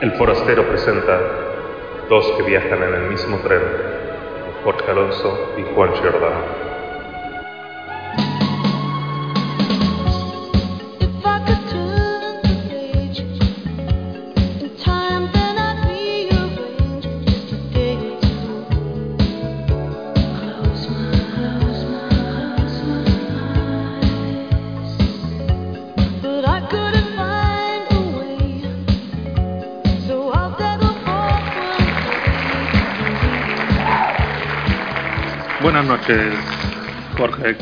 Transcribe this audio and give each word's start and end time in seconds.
El 0.00 0.12
Forastero 0.12 0.66
presenta 0.66 1.20
Dos 2.08 2.32
que 2.36 2.42
viajan 2.42 2.82
en 2.82 2.94
el 2.94 3.10
mismo 3.10 3.38
tren, 3.40 3.60
Jorge 4.64 4.90
Alonso 4.90 5.54
y 5.58 5.74
Juan 5.74 5.92
Giordano. 5.92 6.69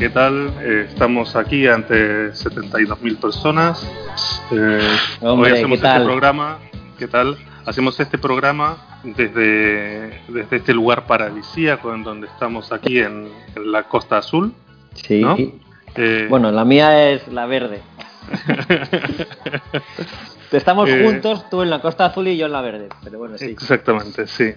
¿Qué 0.09 0.15
tal? 0.15 0.51
Eh, 0.61 0.87
estamos 0.89 1.35
aquí 1.35 1.67
ante 1.67 2.31
72.000 2.31 3.19
personas. 3.19 3.87
Eh, 4.49 4.79
Hombre, 5.21 5.51
hoy 5.51 5.57
hacemos 5.59 5.83
este 5.83 6.03
programa. 6.03 6.57
¿Qué 6.97 7.07
tal? 7.07 7.37
Hacemos 7.67 7.99
este 7.99 8.17
programa 8.17 8.99
desde, 9.03 10.19
desde 10.27 10.55
este 10.55 10.73
lugar 10.73 11.05
paradisíaco 11.05 11.93
en 11.93 12.03
donde 12.03 12.25
estamos 12.25 12.71
aquí 12.71 12.97
en, 12.97 13.29
en 13.55 13.71
la 13.71 13.83
Costa 13.83 14.17
Azul. 14.17 14.51
Sí. 14.95 15.21
¿No? 15.21 15.37
Eh, 15.95 16.25
Bueno, 16.27 16.51
la 16.51 16.65
mía 16.65 17.11
es 17.11 17.27
la 17.27 17.45
verde. 17.45 17.83
Estamos 20.51 20.89
juntos, 20.89 21.47
tú 21.51 21.61
en 21.61 21.69
la 21.69 21.81
Costa 21.81 22.05
Azul 22.05 22.27
y 22.29 22.35
yo 22.35 22.47
en 22.47 22.53
la 22.53 22.61
verde. 22.61 22.89
Pero 23.03 23.19
bueno, 23.19 23.37
sí. 23.37 23.45
Exactamente, 23.45 24.25
sí. 24.25 24.55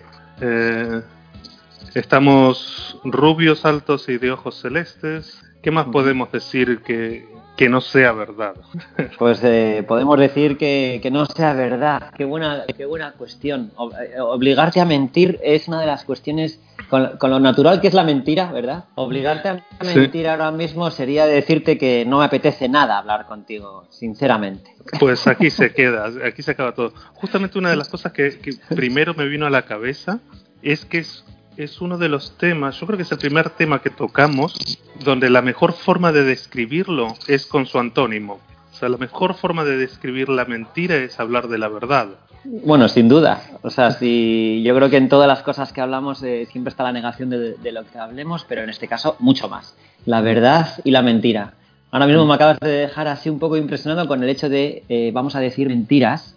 Estamos 1.95 2.99
rubios, 3.05 3.65
altos 3.65 4.09
y 4.09 4.19
de 4.19 4.31
ojos 4.33 4.61
celestes. 4.61 5.43
¿Qué 5.63 5.71
más 5.71 5.87
podemos 5.87 6.33
decir 6.33 6.81
que, 6.83 7.29
que 7.57 7.69
no 7.69 7.81
sea 7.81 8.13
verdad? 8.13 8.55
Pues 9.19 9.41
eh, 9.45 9.85
podemos 9.87 10.19
decir 10.19 10.57
que, 10.57 10.99
que 11.03 11.11
no 11.11 11.27
sea 11.27 11.53
verdad. 11.53 12.13
Qué 12.17 12.25
buena, 12.25 12.65
qué 12.77 12.87
buena 12.87 13.13
cuestión. 13.13 13.71
Eh, 14.01 14.21
Obligarte 14.21 14.81
a 14.81 14.85
mentir 14.85 15.39
es 15.45 15.69
una 15.69 15.81
de 15.81 15.87
las 15.87 16.05
cuestiones 16.05 16.61
con, 16.89 17.17
con 17.19 17.31
lo 17.31 17.39
natural 17.39 17.81
que 17.81 17.89
es 17.89 17.95
la 17.95 18.03
mentira, 18.05 18.51
¿verdad? 18.51 18.85
Obligarte 18.97 19.49
a 19.51 19.65
Sí. 19.83 19.99
mentir 19.99 20.29
ahora 20.29 20.51
mismo 20.51 20.91
sería 20.91 21.27
decirte 21.27 21.79
que 21.79 22.05
no 22.07 22.19
me 22.19 22.25
apetece 22.25 22.69
nada 22.69 22.99
hablar 22.99 23.27
contigo, 23.27 23.85
sinceramente. 23.91 24.75
Pues 24.99 25.27
aquí 25.29 25.51
se 25.51 25.73
queda, 25.75 26.11
aquí 26.27 26.43
se 26.43 26.53
acaba 26.53 26.73
todo. 26.75 26.93
Justamente 27.15 27.59
una 27.59 27.71
de 27.71 27.77
las 27.77 27.89
cosas 27.89 28.13
que, 28.13 28.39
que 28.39 28.53
primero 28.75 29.15
me 29.15 29.27
vino 29.29 29.47
a 29.47 29.51
la 29.51 29.63
cabeza 29.63 30.19
es 30.63 30.85
que 30.85 30.99
es, 30.99 31.25
es 31.57 31.81
uno 31.81 31.99
de 31.99 32.09
los 32.09 32.37
temas, 32.39 32.79
yo 32.81 32.87
creo 32.87 32.97
que 32.97 33.03
es 33.03 33.13
el 33.13 33.19
primer 33.19 33.51
tema 33.51 33.81
que 33.83 33.91
tocamos, 33.91 34.79
donde 35.05 35.31
la 35.31 35.43
mejor 35.43 35.73
forma 35.73 36.13
de 36.13 36.25
describirlo 36.25 37.15
es 37.29 37.47
con 37.47 37.67
su 37.67 37.79
antónimo. 37.79 38.41
O 38.73 38.75
sea, 38.75 38.89
la 38.89 38.97
mejor 38.97 39.35
forma 39.35 39.65
de 39.65 39.77
describir 39.77 40.29
la 40.29 40.45
mentira 40.45 40.97
es 40.97 41.21
hablar 41.21 41.49
de 41.49 41.59
la 41.59 41.69
verdad. 41.69 42.09
Bueno, 42.45 42.89
sin 42.89 43.09
duda. 43.09 43.43
O 43.63 43.71
sea, 43.71 43.93
si 43.93 44.63
yo 44.65 44.75
creo 44.75 44.91
que 44.91 44.97
en 44.97 45.09
todas 45.09 45.29
las 45.29 45.43
cosas 45.43 45.73
que 45.73 45.81
hablamos 45.81 46.23
eh, 46.23 46.49
siempre 46.51 46.71
está 46.71 46.83
la 46.83 46.91
negación 46.93 47.31
de, 47.31 47.55
de 47.55 47.73
lo 47.73 47.85
que 47.85 47.99
hablemos, 47.99 48.45
pero 48.49 48.63
en 48.63 48.71
este 48.71 48.89
caso 48.89 49.15
mucho 49.21 49.49
más. 49.49 49.77
La 50.07 50.21
verdad 50.23 50.81
y 50.83 50.91
la 50.91 51.03
mentira. 51.03 51.53
Ahora 51.93 52.07
mismo 52.07 52.25
me 52.27 52.35
acabas 52.35 52.59
de 52.59 52.71
dejar 52.71 53.07
así 53.07 53.29
un 53.29 53.39
poco 53.39 53.57
impresionado 53.57 54.09
con 54.09 54.23
el 54.23 54.29
hecho 54.31 54.49
de, 54.49 54.83
eh, 54.89 55.11
vamos 55.13 55.37
a 55.37 55.41
decir, 55.41 55.69
mentiras. 55.69 56.35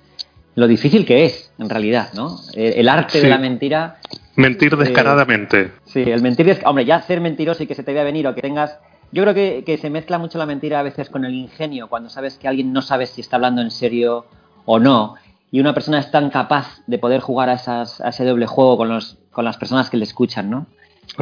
Lo 0.55 0.67
difícil 0.67 1.05
que 1.05 1.25
es, 1.25 1.51
en 1.57 1.69
realidad, 1.69 2.09
¿no? 2.13 2.37
Eh, 2.53 2.75
el 2.77 2.87
arte 2.89 3.17
Sí. 3.19 3.21
de 3.25 3.29
la 3.29 3.37
mentira. 3.37 3.97
Mentir 4.35 4.73
Eh, 4.73 4.77
descaradamente. 4.77 5.71
Sí, 5.85 6.01
el 6.01 6.21
mentir 6.21 6.49
es, 6.49 6.59
hombre, 6.65 6.85
ya 6.85 7.01
ser 7.01 7.21
mentiroso 7.21 7.63
y 7.63 7.67
que 7.67 7.75
se 7.75 7.83
te 7.83 7.93
vea 7.93 8.03
venir 8.03 8.27
o 8.27 8.35
que 8.35 8.41
tengas... 8.41 8.77
Yo 9.11 9.23
creo 9.23 9.33
que, 9.33 9.63
que 9.65 9.77
se 9.77 9.89
mezcla 9.89 10.17
mucho 10.17 10.37
la 10.37 10.45
mentira 10.45 10.79
a 10.79 10.83
veces 10.83 11.09
con 11.09 11.25
el 11.25 11.33
ingenio, 11.33 11.87
cuando 11.87 12.09
sabes 12.09 12.37
que 12.37 12.47
alguien 12.47 12.73
no 12.73 12.81
sabe 12.81 13.05
si 13.05 13.21
está 13.21 13.37
hablando 13.37 13.61
en 13.61 13.71
serio 13.71 14.25
o 14.65 14.79
no. 14.79 15.15
Y 15.51 15.59
una 15.59 15.73
persona 15.73 15.99
es 15.99 16.11
tan 16.11 16.29
capaz 16.31 16.81
de 16.87 16.97
poder 16.97 17.21
jugar 17.21 17.49
a, 17.49 17.53
esas, 17.53 18.01
a 18.01 18.09
ese 18.09 18.25
doble 18.25 18.45
juego 18.45 18.77
con, 18.77 18.89
los, 18.89 19.17
con 19.31 19.45
las 19.45 19.57
personas 19.57 19.89
que 19.89 19.97
le 19.97 20.03
escuchan, 20.03 20.49
¿no? 20.49 20.65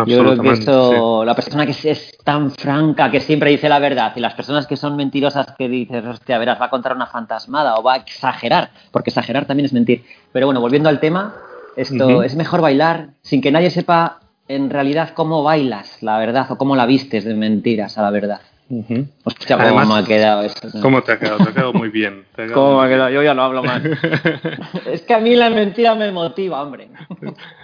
Yo 0.07 0.19
creo 0.19 0.41
que 0.41 0.51
eso, 0.53 1.25
la 1.25 1.35
persona 1.35 1.65
que 1.65 1.71
es, 1.71 1.85
es 1.85 2.17
tan 2.23 2.51
franca, 2.51 3.11
que 3.11 3.19
siempre 3.19 3.51
dice 3.51 3.69
la 3.69 3.79
verdad, 3.79 4.13
y 4.15 4.21
las 4.21 4.33
personas 4.33 4.65
que 4.65 4.77
son 4.77 4.95
mentirosas 4.95 5.47
que 5.57 5.67
dices, 5.67 6.03
hostia, 6.05 6.39
verás, 6.39 6.59
va 6.59 6.65
a 6.65 6.69
contar 6.69 6.95
una 6.95 7.05
fantasmada 7.05 7.75
o 7.75 7.83
va 7.83 7.95
a 7.95 7.97
exagerar, 7.97 8.71
porque 8.91 9.11
exagerar 9.11 9.45
también 9.45 9.65
es 9.65 9.73
mentir. 9.73 10.03
Pero 10.31 10.47
bueno, 10.47 10.61
volviendo 10.61 10.89
al 10.89 10.99
tema, 10.99 11.35
esto 11.75 12.07
Ujú. 12.07 12.23
es 12.23 12.35
mejor 12.35 12.61
bailar 12.61 13.09
sin 13.21 13.41
que 13.41 13.51
nadie 13.51 13.69
sepa 13.69 14.19
en 14.47 14.69
realidad 14.69 15.09
cómo 15.13 15.41
bailas 15.43 16.01
la 16.03 16.17
verdad 16.19 16.47
o 16.51 16.57
cómo 16.57 16.75
la 16.75 16.85
vistes 16.85 17.23
de 17.25 17.33
mentiras 17.33 17.97
a 17.97 18.01
la 18.01 18.11
verdad. 18.11 18.41
sí. 18.41 18.49
Ujú. 18.69 19.05
Hostia, 19.25 19.55
cómo 19.57 19.67
Además, 19.67 19.87
me 19.89 19.93
ha 19.99 20.03
quedado 20.05 20.43
eso. 20.43 20.69
¿Cómo 20.81 21.01
te 21.03 21.11
ha 21.11 21.19
quedado? 21.19 21.37
Te 21.37 21.49
ha 21.49 21.53
quedado 21.53 21.73
muy 21.73 21.89
bien. 21.89 22.25
ha 22.33 22.35
quedado 22.35 22.53
¿Cómo 22.53 22.79
me 22.81 22.85
ha 22.85 22.89
quedado? 22.89 23.09
Yo 23.11 23.21
ya 23.21 23.33
no 23.33 23.43
hablo 23.43 23.61
más. 23.63 23.81
es 24.91 25.01
que 25.03 25.13
a 25.13 25.19
mí 25.19 25.35
la 25.35 25.49
mentira 25.49 25.95
me 25.95 26.11
motiva, 26.11 26.61
hombre. 26.63 26.89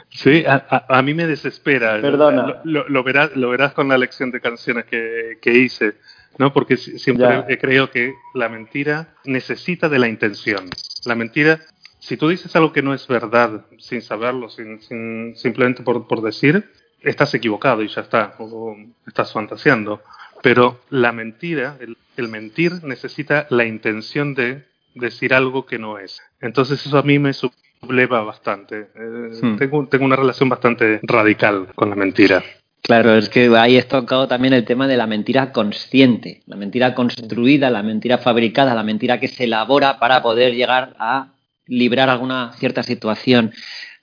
Sí, 0.10 0.44
a, 0.46 0.66
a- 0.70 0.98
a 1.00 1.02
mí 1.02 1.14
me 1.14 1.26
desespera. 1.28 2.00
Perdona. 2.02 2.44
Lo, 2.44 2.56
lo- 2.64 2.90
lo 2.90 3.04
verás, 3.04 3.36
lo 3.36 3.50
verás 3.50 3.74
con 3.74 3.88
la 3.88 3.98
lección 3.98 4.32
de 4.32 4.42
canciones 4.42 4.86
que, 4.86 5.38
que 5.42 5.54
hice, 5.54 5.94
¿no? 6.38 6.52
Porque 6.54 6.78
si- 6.78 7.00
siempre 7.00 7.28
Ya. 7.28 7.46
he 7.48 7.58
creído 7.58 7.90
que 7.92 8.14
la 8.34 8.50
mentira 8.50 9.08
necesita 9.26 9.90
de 9.90 10.00
la 10.00 10.08
intención. 10.08 10.70
La 11.06 11.16
mentira, 11.16 11.60
si 12.00 12.18
tú 12.18 12.30
dices 12.30 12.56
algo 12.56 12.72
que 12.74 12.82
no 12.82 12.94
es 12.94 13.08
verdad, 13.08 13.66
sin 13.78 14.02
saberlo, 14.02 14.50
sin, 14.50 14.82
sin- 14.82 15.36
simplemente 15.36 15.84
por, 15.84 16.08
por 16.08 16.22
decir, 16.22 16.70
estás 17.02 17.34
equivocado 17.34 17.84
y 17.84 17.88
ya 17.88 18.02
está, 18.02 18.36
o 18.40 18.76
estás 19.08 19.32
fantaseando. 19.34 20.02
Pero 20.42 20.80
la 20.90 21.12
mentira, 21.12 21.78
el, 21.82 21.98
el 22.18 22.28
mentir 22.30 22.84
necesita 22.84 23.48
la 23.50 23.66
intención 23.66 24.34
de 24.34 24.64
decir 24.96 25.34
algo 25.34 25.66
que 25.66 25.78
no 25.80 26.00
es. 26.00 26.22
Entonces 26.42 26.86
eso 26.86 26.98
a 26.98 27.04
mí 27.04 27.20
me 27.20 27.34
subleva 27.34 28.22
bastante. 28.24 28.90
Eh, 28.96 29.42
Hmm. 29.42 29.58
tengo, 29.58 29.88
tengo 29.88 30.06
una 30.06 30.16
relación 30.16 30.50
bastante 30.50 31.00
radical 31.04 31.68
con 31.76 31.90
la 31.90 31.96
mentira. 31.96 32.44
Claro, 32.82 33.14
es 33.16 33.30
que 33.30 33.56
ahí 33.58 33.78
has 33.78 33.88
tocado 33.88 34.28
también 34.28 34.54
el 34.54 34.66
tema 34.66 34.88
de 34.88 34.98
la 34.98 35.06
mentira 35.06 35.52
consciente, 35.52 36.42
la 36.48 36.56
mentira 36.56 36.96
construida, 36.96 37.70
la 37.70 37.84
mentira 37.84 38.18
fabricada, 38.18 38.74
la 38.74 38.84
mentira 38.84 39.20
que 39.20 39.28
se 39.28 39.44
elabora 39.44 40.00
para 40.00 40.22
poder 40.24 40.56
llegar 40.56 40.96
a 40.98 41.34
librar 41.70 42.10
alguna 42.10 42.52
cierta 42.54 42.84
situación. 42.84 43.54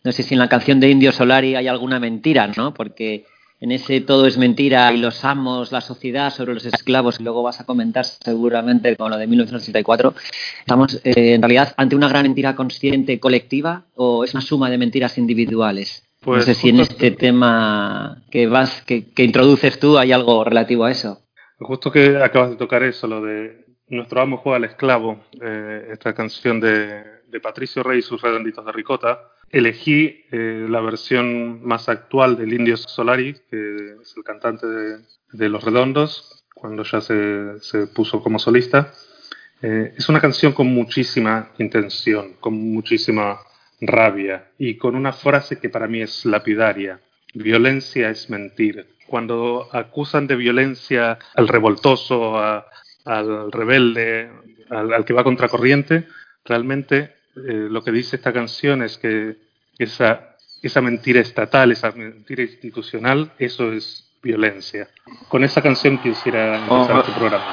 No 0.05 0.13
sé 0.13 0.23
si 0.23 0.35
en 0.35 0.41
la 0.41 0.49
canción 0.49 0.81
de 0.81 0.89
Indio 0.89 1.13
Solari 1.13 1.57
hay 1.57 1.69
alguna 1.69 2.01
mentira, 2.01 2.51
¿no? 2.57 2.73
Porque 2.73 3.27
en 3.61 3.73
ese 3.73 4.01
todo 4.01 4.27
es 4.27 4.39
mentira 4.39 4.93
y 4.93 4.99
los 4.99 5.25
amos, 5.25 5.73
la 5.73 5.81
sociedad 5.81 6.33
sobre 6.33 6.55
los 6.55 6.65
esclavos, 6.67 7.19
y 7.19 7.23
luego 7.23 7.43
vas 7.43 7.61
a 7.61 7.65
comentar 7.65 8.05
seguramente 8.05 8.95
con 8.97 9.11
lo 9.11 9.17
de 9.17 9.27
1964, 9.27 10.15
estamos 10.61 11.01
eh, 11.05 11.35
en 11.35 11.43
realidad 11.43 11.75
ante 11.77 11.97
una 11.97 12.09
gran 12.09 12.23
mentira 12.23 12.55
consciente 12.55 13.19
colectiva 13.19 13.87
o 13.95 14.25
es 14.25 14.35
una 14.35 14.43
suma 14.43 14.71
de 14.71 14.79
mentiras 14.79 15.19
individuales. 15.19 16.05
Pues 16.21 16.39
no 16.39 16.45
sé 16.45 16.55
si 16.55 16.69
en 16.69 16.81
este 16.81 17.13
tema 17.13 18.23
que 18.31 18.47
vas 18.47 18.83
que, 18.83 19.11
que 19.13 19.25
introduces 19.25 19.79
tú 19.79 19.99
hay 19.99 20.13
algo 20.13 20.45
relativo 20.45 20.85
a 20.85 20.91
eso. 20.91 21.23
Justo 21.59 21.91
que 21.91 22.23
acabas 22.23 22.51
de 22.51 22.57
tocar 22.57 22.83
eso, 22.83 23.07
lo 23.07 23.23
de 23.23 23.67
Nuestro 23.89 24.21
amo 24.21 24.39
juega 24.39 24.57
al 24.57 24.65
esclavo, 24.65 25.21
eh, 25.41 25.91
esta 25.93 26.13
canción 26.13 26.59
de, 26.59 27.05
de 27.29 27.41
Patricio 27.41 27.83
Rey 27.83 27.99
y 27.99 28.03
sus 28.03 28.21
redonditos 28.21 28.65
de 28.65 28.73
ricota. 28.73 29.31
Elegí 29.51 30.25
eh, 30.31 30.67
la 30.69 30.81
versión 30.81 31.65
más 31.65 31.89
actual 31.89 32.37
del 32.37 32.53
Indio 32.53 32.77
Solari, 32.77 33.35
que 33.51 33.97
es 34.03 34.15
el 34.17 34.25
cantante 34.25 34.67
de, 34.67 35.49
Los 35.49 35.63
Redondos, 35.65 36.45
cuando 36.55 36.83
ya 36.83 37.01
se, 37.01 37.59
se 37.61 37.87
puso 37.87 38.23
como 38.23 38.39
solista. 38.39 38.93
Eh, 39.63 39.95
es 39.97 40.09
una 40.09 40.21
canción 40.21 40.53
con 40.53 40.67
muchísima 40.67 41.51
intención, 41.59 42.35
con 42.41 42.55
muchísima 42.55 43.41
rabia 43.81 44.51
y 44.59 44.77
con 44.77 44.95
una 44.95 45.13
frase 45.13 45.59
que 45.59 45.71
para 45.71 45.87
mí 45.87 46.03
es 46.03 46.25
lapidaria. 46.25 47.01
Violencia 47.35 48.11
es 48.11 48.31
mentir. 48.31 48.97
Cuando 49.07 49.69
acusan 49.73 50.27
de 50.27 50.37
violencia 50.37 51.19
al 51.35 51.49
revoltoso, 51.49 52.39
al 52.39 53.53
rebelde, 53.53 54.31
al, 54.71 54.93
al 54.93 55.05
que 55.05 55.13
va 55.13 55.23
contracorriente, 55.23 56.07
realmente 56.45 57.16
eh, 57.37 57.69
lo 57.71 57.83
que 57.83 57.93
dice 57.93 58.17
esta 58.17 58.33
canción 58.33 58.83
es 58.83 58.99
que 58.99 59.37
esa, 59.79 60.37
esa 60.63 60.81
mentira 60.81 61.21
estatal, 61.21 61.73
esa 61.73 61.93
mentira 61.93 62.43
institucional, 62.43 63.33
eso 63.39 63.73
es 63.73 64.11
violencia. 64.23 64.89
Con 65.29 65.45
esa 65.45 65.63
canción 65.63 65.99
quisiera 65.99 66.57
empezar 66.59 66.97
Oh, 66.97 67.01
este 67.01 67.13
programa. 67.13 67.53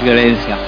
Es 0.00 0.04
violencia. 0.04 0.58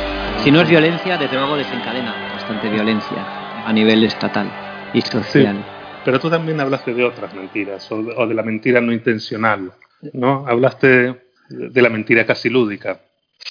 Si 0.42 0.50
no 0.50 0.60
es 0.60 0.68
violencia, 0.68 1.16
desde 1.16 1.36
luego 1.36 1.56
desencadena 1.56 2.14
bastante 2.34 2.68
violencia 2.68 3.64
a 3.64 3.72
nivel 3.72 4.04
estatal 4.04 4.50
y 4.92 5.00
social. 5.00 5.64
Pero 6.04 6.20
tú 6.20 6.28
también 6.28 6.60
hablaste 6.60 6.92
de 6.92 7.04
otras 7.04 7.32
mentiras, 7.34 7.90
o 7.92 8.02
de, 8.02 8.12
o 8.16 8.26
de 8.26 8.34
la 8.34 8.42
mentira 8.42 8.80
no 8.80 8.92
intencional, 8.92 9.72
¿no? 10.12 10.44
Hablaste 10.46 11.22
de 11.48 11.82
la 11.82 11.88
mentira 11.88 12.26
casi 12.26 12.50
lúdica. 12.50 13.00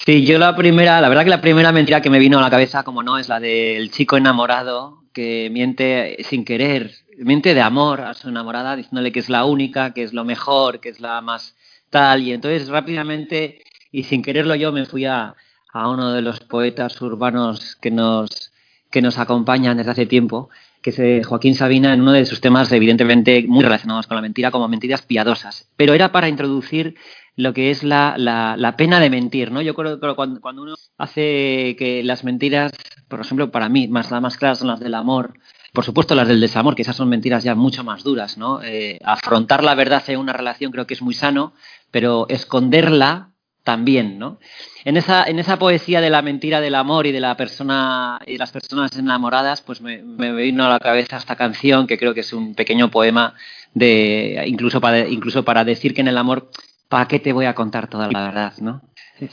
Sí, 0.05 0.25
yo 0.25 0.37
la 0.37 0.55
primera, 0.55 1.01
la 1.01 1.09
verdad 1.09 1.23
que 1.23 1.29
la 1.29 1.41
primera 1.41 1.71
mentira 1.71 2.01
que 2.01 2.09
me 2.09 2.19
vino 2.19 2.37
a 2.37 2.41
la 2.41 2.49
cabeza, 2.49 2.83
como 2.83 3.01
no, 3.01 3.17
es 3.17 3.27
la 3.27 3.39
del 3.39 3.89
chico 3.91 4.17
enamorado 4.17 5.03
que 5.13 5.49
miente 5.51 6.17
sin 6.23 6.45
querer, 6.45 6.91
miente 7.17 7.53
de 7.53 7.61
amor 7.61 8.01
a 8.01 8.13
su 8.13 8.29
enamorada, 8.29 8.75
diciéndole 8.75 9.11
que 9.11 9.19
es 9.19 9.29
la 9.29 9.45
única, 9.45 9.93
que 9.93 10.03
es 10.03 10.13
lo 10.13 10.25
mejor, 10.25 10.79
que 10.79 10.89
es 10.89 10.99
la 10.99 11.21
más 11.21 11.55
tal, 11.89 12.21
y 12.21 12.33
entonces 12.33 12.67
rápidamente 12.69 13.63
y 13.91 14.03
sin 14.03 14.21
quererlo 14.21 14.55
yo 14.55 14.71
me 14.71 14.85
fui 14.85 15.05
a, 15.05 15.35
a 15.73 15.89
uno 15.89 16.11
de 16.11 16.21
los 16.21 16.39
poetas 16.39 17.01
urbanos 17.01 17.75
que 17.81 17.91
nos, 17.91 18.51
que 18.89 19.01
nos 19.01 19.17
acompañan 19.17 19.77
desde 19.77 19.91
hace 19.91 20.05
tiempo, 20.05 20.49
que 20.81 20.89
es 20.89 20.99
eh, 20.99 21.21
Joaquín 21.23 21.55
Sabina, 21.55 21.93
en 21.93 22.01
uno 22.01 22.11
de 22.11 22.25
sus 22.25 22.41
temas 22.41 22.71
evidentemente 22.71 23.45
muy 23.47 23.63
relacionados 23.63 24.07
con 24.07 24.15
la 24.15 24.21
mentira, 24.21 24.51
como 24.51 24.67
mentiras 24.67 25.03
piadosas. 25.03 25.69
Pero 25.77 25.93
era 25.93 26.11
para 26.11 26.29
introducir 26.29 26.95
lo 27.35 27.53
que 27.53 27.71
es 27.71 27.83
la, 27.83 28.15
la, 28.17 28.75
pena 28.77 28.99
de 28.99 29.09
mentir, 29.09 29.51
¿no? 29.51 29.61
Yo 29.61 29.73
creo 29.73 29.99
que 29.99 30.15
cuando, 30.15 30.41
cuando, 30.41 30.63
uno 30.63 30.75
hace 30.97 31.75
que 31.77 32.01
las 32.03 32.23
mentiras, 32.23 32.71
por 33.07 33.21
ejemplo, 33.21 33.51
para 33.51 33.69
mí, 33.69 33.87
más 33.87 34.11
las 34.11 34.21
más 34.21 34.37
claras 34.37 34.59
son 34.59 34.67
las 34.67 34.79
del 34.79 34.93
amor, 34.93 35.33
por 35.73 35.85
supuesto 35.85 36.15
las 36.15 36.27
del 36.27 36.41
desamor, 36.41 36.75
que 36.75 36.81
esas 36.81 36.97
son 36.97 37.07
mentiras 37.07 37.43
ya 37.43 37.55
mucho 37.55 37.83
más 37.83 38.03
duras, 38.03 38.37
¿no? 38.37 38.61
Eh, 38.61 38.99
afrontar 39.03 39.63
la 39.63 39.75
verdad 39.75 40.03
en 40.07 40.19
una 40.19 40.33
relación 40.33 40.71
creo 40.71 40.85
que 40.85 40.93
es 40.93 41.01
muy 41.01 41.13
sano, 41.13 41.53
pero 41.89 42.25
esconderla 42.27 43.30
también, 43.63 44.17
¿no? 44.17 44.39
En 44.85 44.97
esa, 44.97 45.23
en 45.25 45.37
esa 45.39 45.59
poesía 45.59 46.01
de 46.01 46.09
la 46.09 46.21
mentira 46.21 46.61
del 46.61 46.75
amor 46.75 47.05
y 47.05 47.11
de 47.11 47.19
la 47.19 47.37
persona 47.37 48.19
y 48.25 48.33
de 48.33 48.37
las 48.39 48.51
personas 48.51 48.95
enamoradas, 48.97 49.61
pues 49.61 49.81
me, 49.81 50.01
me 50.01 50.31
vino 50.33 50.65
a 50.65 50.69
la 50.69 50.79
cabeza 50.79 51.17
esta 51.17 51.35
canción 51.35 51.85
que 51.85 51.97
creo 51.97 52.13
que 52.13 52.21
es 52.21 52.33
un 52.33 52.55
pequeño 52.55 52.89
poema 52.89 53.35
de 53.73 54.43
incluso 54.47 54.81
para 54.81 55.07
incluso 55.07 55.43
para 55.45 55.63
decir 55.63 55.93
que 55.93 56.01
en 56.01 56.07
el 56.09 56.17
amor 56.17 56.49
¿para 56.89 57.07
qué 57.07 57.19
te 57.19 57.31
voy 57.33 57.45
a 57.45 57.55
contar 57.55 57.87
toda 57.87 58.09
la 58.11 58.23
verdad, 58.23 58.53
no? 58.59 58.81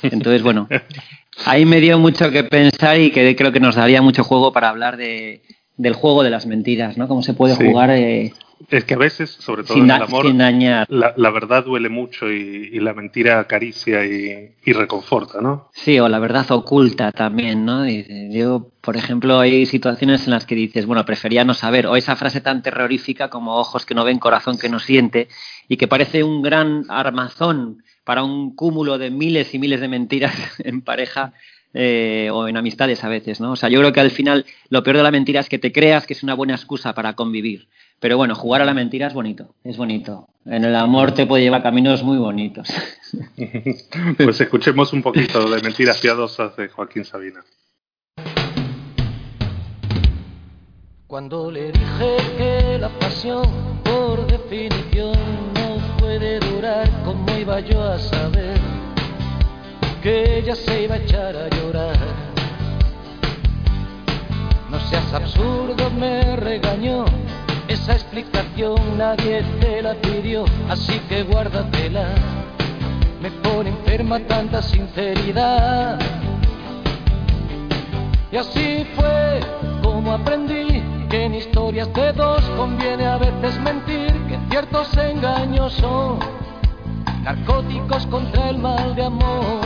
Entonces, 0.03 0.43
bueno, 0.43 0.69
ahí 1.47 1.65
me 1.65 1.81
dio 1.81 1.99
mucho 1.99 2.31
que 2.31 2.45
pensar 2.45 3.01
y 3.01 3.11
que 3.11 3.35
creo 3.35 3.51
que 3.53 3.59
nos 3.61 3.75
daría 3.75 4.03
mucho 4.03 4.23
juego 4.23 4.53
para 4.53 4.69
hablar 4.69 4.97
de, 4.99 5.43
del 5.77 5.95
juego 5.95 6.23
de 6.23 6.31
las 6.31 6.45
mentiras, 6.47 6.99
¿no? 6.99 7.09
Cómo 7.09 7.23
se 7.23 7.33
puede 7.33 7.57
Sí. 7.57 7.65
jugar 7.65 7.91
eh, 7.91 8.33
Es 8.71 8.85
que 8.85 8.95
a 8.95 8.99
veces, 8.99 9.31
sobre 9.31 9.63
todo 9.63 9.75
sin, 9.75 9.85
en 9.85 9.91
el 9.97 10.03
amor, 10.03 10.27
sin 10.27 10.39
dañar. 10.39 10.87
la, 10.91 11.15
la 11.17 11.31
verdad 11.31 11.65
duele 11.65 11.89
mucho 11.89 12.31
y, 12.31 12.71
y 12.73 12.81
la 12.81 12.93
mentira 12.93 13.41
acaricia 13.41 14.05
y, 14.05 14.55
y 14.65 14.73
reconforta, 14.73 15.41
¿no? 15.41 15.71
Sí, 15.73 15.99
o 15.99 16.09
la 16.09 16.19
verdad 16.19 16.51
oculta 16.51 17.13
también, 17.13 17.65
¿no? 17.65 17.83
Dice, 17.85 18.29
Yo, 18.31 18.71
por 18.81 18.97
ejemplo, 18.97 19.39
hay 19.39 19.65
situaciones 19.67 20.25
en 20.25 20.33
las 20.33 20.45
que 20.45 20.55
dices, 20.55 20.87
bueno, 20.87 21.05
prefería 21.05 21.45
no 21.45 21.55
saber, 21.55 21.87
o 21.87 21.97
esa 21.97 22.17
frase 22.17 22.41
tan 22.41 22.63
terrorífica 22.63 23.31
como 23.31 23.57
ojos 23.57 23.87
que 23.87 23.95
no 23.95 24.05
ven, 24.05 24.19
corazón 24.19 24.59
que 24.59 24.69
no 24.69 24.79
siente, 24.79 25.29
y 25.69 25.77
que 25.77 25.89
parece 25.89 26.25
un 26.25 26.43
gran 26.43 26.85
armazón 26.89 27.83
para 28.05 28.25
un 28.25 28.55
cúmulo 28.55 28.99
de 28.99 29.11
miles 29.11 29.55
y 29.55 29.59
miles 29.59 29.81
de 29.81 29.89
mentiras 29.89 30.35
en 30.65 30.81
pareja 30.83 31.33
eh, 31.75 32.31
o 32.33 32.49
en 32.49 32.57
amistades 32.57 33.05
a 33.05 33.09
veces, 33.09 33.41
¿no? 33.41 33.53
O 33.53 33.57
sea, 33.57 33.69
yo 33.69 33.79
creo 33.81 33.93
que 33.93 34.01
al 34.01 34.11
final 34.11 34.47
lo 34.71 34.83
peor 34.83 34.97
de 34.97 35.03
la 35.03 35.11
mentira 35.11 35.41
es 35.41 35.49
que 35.49 35.59
te 35.59 35.73
creas 35.73 36.07
que 36.07 36.15
es 36.15 36.23
una 36.23 36.35
buena 36.35 36.55
excusa 36.55 36.95
para 36.95 37.13
convivir. 37.15 37.69
Pero 38.01 38.17
bueno, 38.17 38.35
jugar 38.35 38.63
a 38.63 38.65
la 38.65 38.75
mentira 38.75 39.09
es 39.09 39.15
bonito, 39.15 39.55
es 39.65 39.77
bonito. 39.77 40.29
En 40.45 40.65
el 40.65 40.77
amor 40.77 41.13
te 41.13 41.27
puede 41.27 41.43
llevar 41.43 41.63
caminos 41.63 42.03
muy 42.03 42.19
bonitos. 42.19 42.69
Pues 44.19 44.41
escuchemos 44.41 44.93
un 44.93 45.03
poquito 45.03 45.49
de 45.49 45.63
mentiras 45.63 45.99
piadosas 45.99 46.57
de 46.57 46.69
Joaquín 46.69 47.05
Sabina. 47.05 47.43
Cuando 51.07 51.51
le 51.51 51.73
dije 51.73 52.17
que 52.37 52.79
la 52.79 52.91
pasión, 52.99 53.45
por 53.83 54.27
definición, 54.27 55.15
no 55.55 55.97
puede 55.99 56.39
durar, 56.39 56.89
¿cómo 57.05 57.27
iba 57.39 57.61
yo 57.61 57.83
a 57.83 57.99
saber 57.99 58.59
que 60.03 60.39
ella 60.39 60.55
se 60.55 60.83
iba 60.83 60.97
a 60.97 60.99
echar 60.99 61.35
a 61.35 61.49
llorar? 61.49 61.97
No 64.71 64.79
seas 64.81 65.15
absurdo, 65.15 65.91
me 65.91 66.37
regañó. 66.37 67.07
Esa 67.89 67.97
explicación 67.97 68.99
nadie 68.99 69.43
te 69.61 69.81
la 69.81 69.95
pidió, 69.95 70.45
así 70.69 71.01
que 71.09 71.23
guárdatela. 71.23 72.05
Me 73.23 73.31
pone 73.31 73.71
enferma 73.71 74.21
tanta 74.21 74.61
sinceridad. 74.61 75.99
Y 78.31 78.37
así 78.37 78.87
fue 78.95 79.41
como 79.83 80.13
aprendí 80.13 80.83
que 81.09 81.25
en 81.25 81.35
historias 81.37 81.91
de 81.95 82.13
dos 82.13 82.43
conviene 82.59 83.07
a 83.07 83.17
veces 83.17 83.59
mentir, 83.61 84.13
que 84.29 84.39
ciertos 84.51 84.95
engaños 84.99 85.73
son 85.73 86.19
narcóticos 87.23 88.05
contra 88.09 88.51
el 88.51 88.59
mal 88.59 88.95
de 88.97 89.05
amor. 89.05 89.63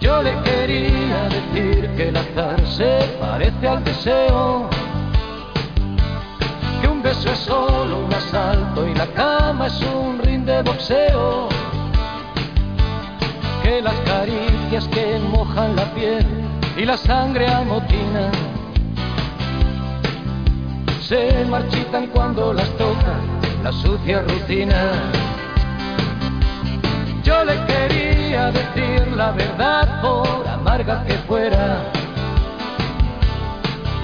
Yo 0.00 0.22
le 0.22 0.32
quería 0.44 1.28
decir 1.28 1.90
que 1.94 2.08
el 2.08 2.16
azar 2.16 2.66
se 2.66 3.06
parece 3.20 3.68
al 3.68 3.84
deseo, 3.84 4.70
beso 7.16 7.32
es 7.32 7.38
solo 7.38 7.98
un 8.04 8.12
asalto 8.12 8.86
y 8.86 8.94
la 8.94 9.06
cama 9.08 9.66
es 9.66 9.80
un 9.82 10.18
ring 10.18 10.44
de 10.44 10.62
boxeo. 10.62 11.48
Que 13.62 13.80
las 13.80 13.94
caricias 14.00 14.86
que 14.88 15.18
mojan 15.18 15.76
la 15.76 15.84
piel 15.94 16.26
y 16.76 16.84
la 16.84 16.96
sangre 16.96 17.48
amotinan. 17.48 18.32
Se 21.00 21.44
marchitan 21.48 22.08
cuando 22.08 22.52
las 22.52 22.68
toca 22.76 23.14
la 23.62 23.72
sucia 23.72 24.22
rutina. 24.22 24.92
Yo 27.22 27.44
le 27.44 27.54
quería 27.66 28.52
decir 28.52 29.08
la 29.16 29.32
verdad 29.32 30.00
por 30.00 30.46
amarga 30.46 31.04
que 31.04 31.14
fuera, 31.26 31.78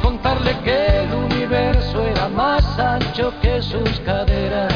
contarle 0.02 0.58
que 0.64 1.02
el 1.04 1.31
universo 1.52 2.02
era 2.06 2.28
más 2.28 2.64
ancho 2.78 3.30
que 3.42 3.60
sus 3.60 4.00
caderas 4.00 4.72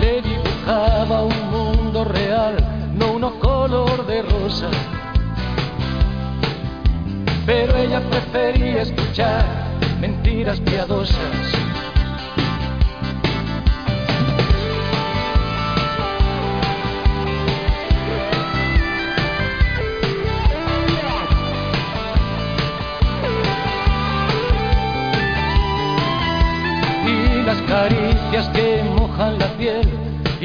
le 0.00 0.22
dibujaba 0.22 1.24
un 1.24 1.50
mundo 1.50 2.04
real, 2.04 2.56
no 2.94 3.12
uno 3.12 3.38
color 3.38 4.06
de 4.06 4.22
rosa. 4.22 4.70
Pero 7.44 7.76
ella 7.76 8.00
prefería 8.00 8.82
escuchar 8.82 9.44
mentiras 10.00 10.58
piadosas. 10.60 11.71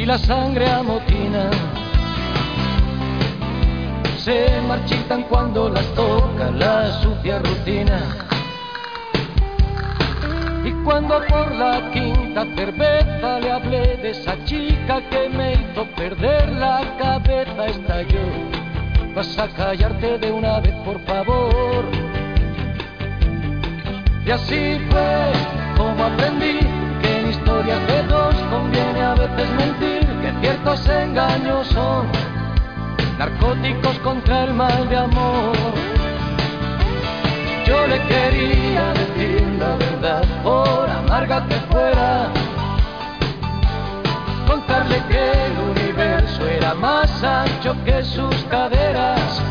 La 0.08 0.18
sangre 0.18 0.70
amotina. 0.70 1.50
Se 4.18 4.62
marchitan 4.66 5.24
cuando 5.24 5.70
las 5.70 5.86
toca 5.96 6.50
la 6.52 6.90
sucia 7.02 7.40
rutina. 7.40 8.00
Y 10.64 10.72
cuando 10.86 11.22
por 11.28 11.54
la 11.56 11.92
quinta 11.92 12.46
cerveza 12.56 13.40
le 13.42 13.52
hablé 13.52 13.98
de 13.98 14.12
esa 14.12 14.42
chica 14.46 15.02
que 15.10 15.28
me 15.30 15.54
hizo 15.56 15.86
perder 15.98 16.54
la 16.54 16.82
cabeza 16.98 17.66
estalló 17.68 18.68
vas 19.18 19.36
a 19.40 19.48
callarte 19.48 20.20
de 20.20 20.32
una 20.32 20.60
vez 20.60 20.76
por 20.86 21.00
favor. 21.02 21.84
Y 24.26 24.30
así 24.30 24.80
fue 24.90 25.32
como 25.76 26.04
aprendí 26.04 26.60
que 27.02 27.20
en 27.20 27.30
historias 27.32 27.88
de 27.88 28.04
dos 28.04 28.36
conviene 28.52 29.02
a 29.02 29.16
veces 29.16 29.50
mentir, 29.58 29.97
ciertos 30.42 30.88
engaños 30.88 31.68
son 31.68 32.08
narcóticos 33.18 33.98
contra 34.00 34.46
el 34.46 34.54
mal 34.54 34.88
de 34.90 34.98
amor. 34.98 35.56
Yo 37.66 37.88
le 37.88 38.00
quería 38.04 38.94
decir 38.94 39.44
la 39.60 39.76
verdad, 39.76 40.24
por 40.44 40.90
amarga 40.90 41.46
que 41.48 41.56
fuera, 41.72 42.30
contarle 44.48 45.02
que 45.10 45.32
el 45.46 45.54
universo 45.72 46.48
era 46.48 46.74
más 46.74 47.24
ancho 47.24 47.76
que 47.84 48.04
sus 48.04 48.36
caderas 48.46 49.42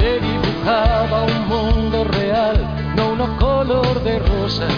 le 0.00 0.20
dibujaba 0.20 1.24
un 1.24 1.48
mundo 1.48 2.04
real, 2.04 2.56
no 2.94 3.12
uno 3.12 3.36
color 3.38 4.02
de 4.02 4.18
rosa. 4.20 4.68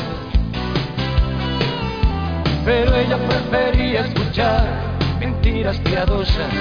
Pero 2.65 2.95
ella 2.95 3.19
prefería 3.19 4.03
escuchar 4.31 4.65
mentiras 5.19 5.77
piadosas. 5.81 6.53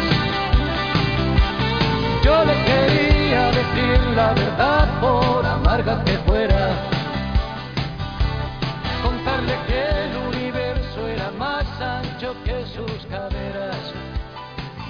Yo 2.23 2.43
le 2.45 2.53
quería 2.65 3.45
decir 3.51 3.99
la 4.15 4.33
verdad 4.33 4.99
por 5.01 5.45
amarga 5.45 6.03
que 6.03 6.13
fuera. 6.19 6.69
Contarle 9.03 9.53
que 9.67 9.81
el 10.05 10.17
universo 10.35 11.07
era 11.07 11.29
más 11.37 11.65
ancho 11.79 12.35
que 12.43 12.65
sus 12.75 13.05
caderas. 13.05 13.77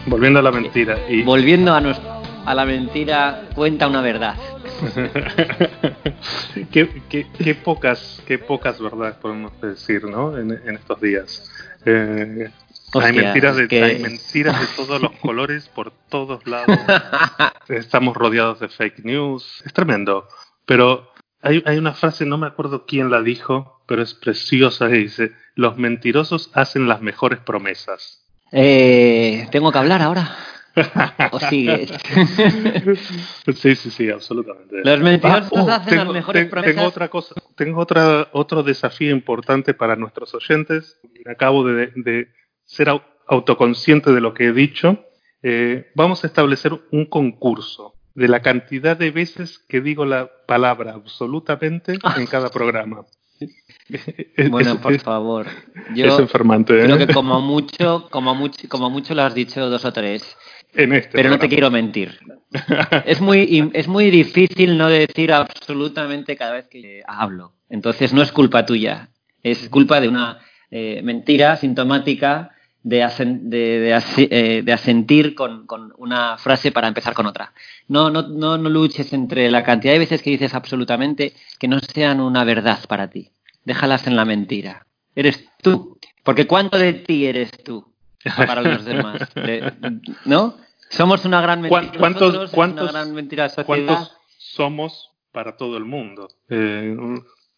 Volviendo 0.05 0.39
a 0.39 0.41
la 0.41 0.51
mentira. 0.51 0.97
Y, 1.09 1.21
Volviendo 1.23 1.73
a, 1.73 1.81
nues- 1.81 1.99
a 2.45 2.55
la 2.55 2.65
mentira, 2.65 3.41
cuenta 3.55 3.87
una 3.87 4.01
verdad. 4.01 4.35
qué, 6.71 7.03
qué- 7.09 7.27
qué 7.37 7.55
pocas, 7.55 8.23
qué 8.25 8.37
pocas 8.39 8.79
verdades 8.81 9.15
podemos 9.15 9.51
decir, 9.61 10.05
¿no? 10.05 10.37
En, 10.37 10.51
en 10.51 10.75
estos 10.75 10.99
días. 11.01 11.51
Eh, 11.85 12.49
hay 12.93 13.13
mentiras 13.13 13.55
de 13.55 13.63
es 13.63 13.69
que- 13.69 13.83
hay 13.83 13.99
mentiras 13.99 14.59
de 14.59 14.67
todos 14.75 15.01
los 15.01 15.11
colores 15.21 15.67
por 15.69 15.91
todos 16.09 16.45
lados. 16.47 16.77
Estamos 17.69 18.15
rodeados 18.15 18.59
de 18.59 18.69
fake 18.69 19.05
news. 19.05 19.61
Es 19.65 19.73
tremendo. 19.73 20.27
Pero 20.65 21.11
hay, 21.41 21.63
hay 21.65 21.77
una 21.77 21.93
frase, 21.93 22.25
no 22.25 22.37
me 22.37 22.47
acuerdo 22.47 22.85
quién 22.85 23.09
la 23.11 23.21
dijo, 23.21 23.81
pero 23.87 24.01
es 24.01 24.13
preciosa. 24.13 24.87
que 24.87 24.95
dice: 24.95 25.31
Los 25.55 25.77
mentirosos 25.77 26.51
hacen 26.53 26.87
las 26.87 27.01
mejores 27.01 27.39
promesas. 27.39 28.25
Eh, 28.51 29.47
¿Tengo 29.51 29.71
que 29.71 29.77
hablar 29.77 30.01
ahora? 30.01 30.35
¿O 31.31 31.39
sigues? 31.49 31.91
Sí, 33.55 33.75
sí, 33.75 33.91
sí, 33.91 34.09
absolutamente. 34.09 34.81
Los 34.83 34.99
mentirosos 35.01 35.51
Ah, 35.55 35.63
oh, 35.63 35.69
hacen 35.69 35.97
las 35.97 36.07
mejores 36.09 36.43
ten- 36.43 36.49
promesas. 36.49 36.75
Tengo 36.75 36.87
otra 36.87 37.07
cosa, 37.09 37.35
tengo 37.55 37.79
otra, 37.81 38.29
otro 38.31 38.63
desafío 38.63 39.11
importante 39.11 39.73
para 39.73 39.95
nuestros 39.95 40.33
oyentes. 40.35 40.99
Acabo 41.25 41.63
de, 41.65 41.91
de 41.95 42.29
ser 42.69 42.89
au- 42.89 43.01
autoconsciente 43.27 44.11
de 44.11 44.21
lo 44.21 44.33
que 44.33 44.45
he 44.45 44.53
dicho. 44.53 45.03
Eh, 45.41 45.87
vamos 45.95 46.23
a 46.23 46.27
establecer 46.27 46.73
un 46.91 47.05
concurso 47.05 47.95
de 48.13 48.27
la 48.27 48.41
cantidad 48.41 48.95
de 48.97 49.11
veces 49.11 49.59
que 49.67 49.81
digo 49.81 50.05
la 50.05 50.29
palabra 50.47 50.93
absolutamente 50.93 51.97
en 52.17 52.27
cada 52.27 52.49
programa. 52.49 53.05
Es- 53.39 53.49
Bueno, 54.51 54.73
es- 54.73 54.77
por 54.79 54.93
es- 54.93 55.03
favor. 55.03 55.47
es 55.47 55.95
Yo 55.95 56.19
enfermante. 56.19 56.79
¿eh? 56.79 56.83
creo 56.85 56.97
que 56.97 57.07
como 57.13 57.41
mucho, 57.41 58.07
como 58.11 58.35
mucho, 58.35 58.67
como 58.69 58.89
mucho 58.89 59.15
lo 59.15 59.23
has 59.23 59.33
dicho 59.33 59.67
dos 59.69 59.83
o 59.85 59.91
tres. 59.93 60.37
en 60.73 60.93
este 60.93 61.11
Pero 61.13 61.29
no 61.29 61.39
te 61.39 61.49
quiero 61.49 61.71
mentir. 61.71 62.19
Es 63.05 63.21
muy, 63.21 63.71
es 63.73 63.87
muy 63.87 64.09
difícil 64.11 64.77
no 64.77 64.89
decir 64.89 65.31
absolutamente 65.33 66.35
cada 66.35 66.53
vez 66.53 66.67
que 66.67 67.01
hablo. 67.07 67.53
Entonces 67.69 68.13
no 68.13 68.21
es 68.21 68.31
culpa 68.31 68.65
tuya. 68.65 69.09
Es 69.43 69.69
culpa 69.69 69.99
de 70.01 70.07
una 70.09 70.39
eh, 70.71 71.01
mentira 71.03 71.55
sintomática 71.57 72.51
de, 72.83 73.03
asen- 73.03 73.49
de, 73.49 73.79
de 73.79 73.93
ase- 73.93 74.27
eh, 74.31 74.61
de 74.63 74.73
asentir 74.73 75.35
con, 75.35 75.65
con 75.67 75.93
una 75.97 76.37
frase 76.37 76.71
para 76.71 76.87
empezar 76.87 77.13
con 77.13 77.25
otra. 77.25 77.53
No, 77.87 78.09
no, 78.09 78.21
no, 78.23 78.57
no 78.57 78.69
luches 78.69 79.11
entre 79.13 79.49
la 79.51 79.63
cantidad 79.63 79.93
de 79.93 79.99
veces 79.99 80.21
que 80.21 80.29
dices 80.29 80.53
absolutamente 80.53 81.33
que 81.59 81.67
no 81.67 81.79
sean 81.79 82.21
una 82.21 82.43
verdad 82.43 82.79
para 82.87 83.09
ti. 83.09 83.31
Déjalas 83.65 84.07
en 84.07 84.15
la 84.15 84.25
mentira. 84.25 84.85
Eres 85.15 85.45
tú. 85.61 85.97
Porque 86.23 86.47
¿cuánto 86.47 86.77
de 86.77 86.93
ti 86.93 87.25
eres 87.25 87.51
tú? 87.63 87.85
para 88.37 88.61
los 88.61 88.85
demás. 88.85 89.21
De- 89.35 89.73
¿No? 90.25 90.55
Somos 90.89 91.23
una 91.25 91.41
gran 91.41 91.61
mentira. 91.61 91.81
¿Cuán- 91.81 91.97
¿Cuántos, 91.99 92.27
Nosotros, 92.27 92.51
cuántos, 92.51 92.89
una 92.89 92.99
gran 93.01 93.13
mentira 93.13 93.49
sociedad. 93.49 93.65
cuántos 93.85 94.17
somos 94.37 95.11
para 95.31 95.55
todo 95.57 95.77
el 95.77 95.85
mundo? 95.85 96.27
Eh, 96.49 96.95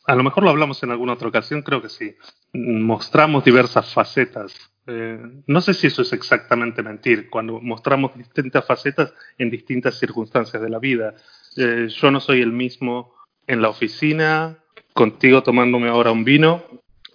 a 0.06 0.16
lo 0.16 0.24
mejor 0.24 0.44
lo 0.44 0.50
hablamos 0.50 0.82
en 0.84 0.92
alguna 0.92 1.14
otra 1.14 1.28
ocasión, 1.28 1.62
creo 1.62 1.82
que 1.82 1.90
sí. 1.90 2.16
Mostramos 2.54 3.44
diversas 3.44 3.94
facetas. 3.94 4.54
Eh, 4.88 5.20
no 5.46 5.62
sé 5.62 5.74
si 5.74 5.88
eso 5.88 6.02
es 6.02 6.12
exactamente 6.14 6.82
mentir, 6.82 7.30
cuando 7.30 7.62
mostramos 7.62 8.16
distintas 8.18 8.66
facetas 8.66 9.14
en 9.38 9.50
distintas 9.50 10.00
circunstancias 10.00 10.62
de 10.62 10.70
la 10.70 10.80
vida. 10.80 11.14
Eh, 11.58 11.88
yo 11.90 12.12
no 12.12 12.20
soy 12.20 12.42
el 12.42 12.52
mismo 12.52 13.14
en 13.46 13.62
la 13.62 13.70
oficina, 13.70 14.58
contigo 14.94 15.44
tomándome 15.44 15.90
ahora 15.90 16.12
un 16.12 16.24
vino 16.24 16.64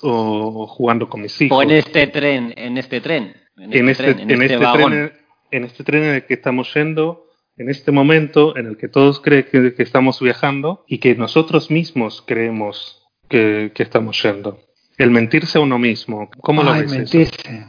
o 0.02 0.66
jugando 0.66 1.08
con 1.08 1.22
mis 1.22 1.40
hijos 1.40 1.56
O 1.56 1.62
en 1.62 1.70
este 1.70 2.06
tren, 2.08 2.52
en 2.56 2.78
este 2.78 3.00
tren. 3.00 3.34
en 3.56 3.88
este, 3.88 4.14
tren, 4.14 4.30
en 4.30 4.42
este 4.42 4.56
vagón. 4.58 4.92
tren, 4.92 5.12
en 5.50 5.64
este 5.64 5.84
tren 5.84 6.02
en 6.04 6.14
el 6.16 6.26
que 6.26 6.34
estamos 6.34 6.72
yendo, 6.74 7.25
en 7.56 7.70
este 7.70 7.92
momento 7.92 8.56
en 8.56 8.66
el 8.66 8.76
que 8.76 8.88
todos 8.88 9.20
creen 9.20 9.46
que, 9.50 9.75
que 9.75 9.82
estamos 9.82 10.20
viajando 10.20 10.84
y 10.86 10.98
que 10.98 11.14
nosotros 11.14 11.70
mismos 11.70 12.22
creemos 12.26 13.02
que, 13.28 13.72
que 13.75 13.82
estamos 13.82 14.22
yendo. 14.22 14.60
El 14.98 15.10
mentirse 15.10 15.58
a 15.58 15.60
uno 15.60 15.78
mismo. 15.78 16.30
¿Cómo 16.40 16.62
lo 16.62 16.72
Ay, 16.72 16.82
ves? 16.82 16.92
eso? 16.92 16.98
mentirse. 16.98 17.66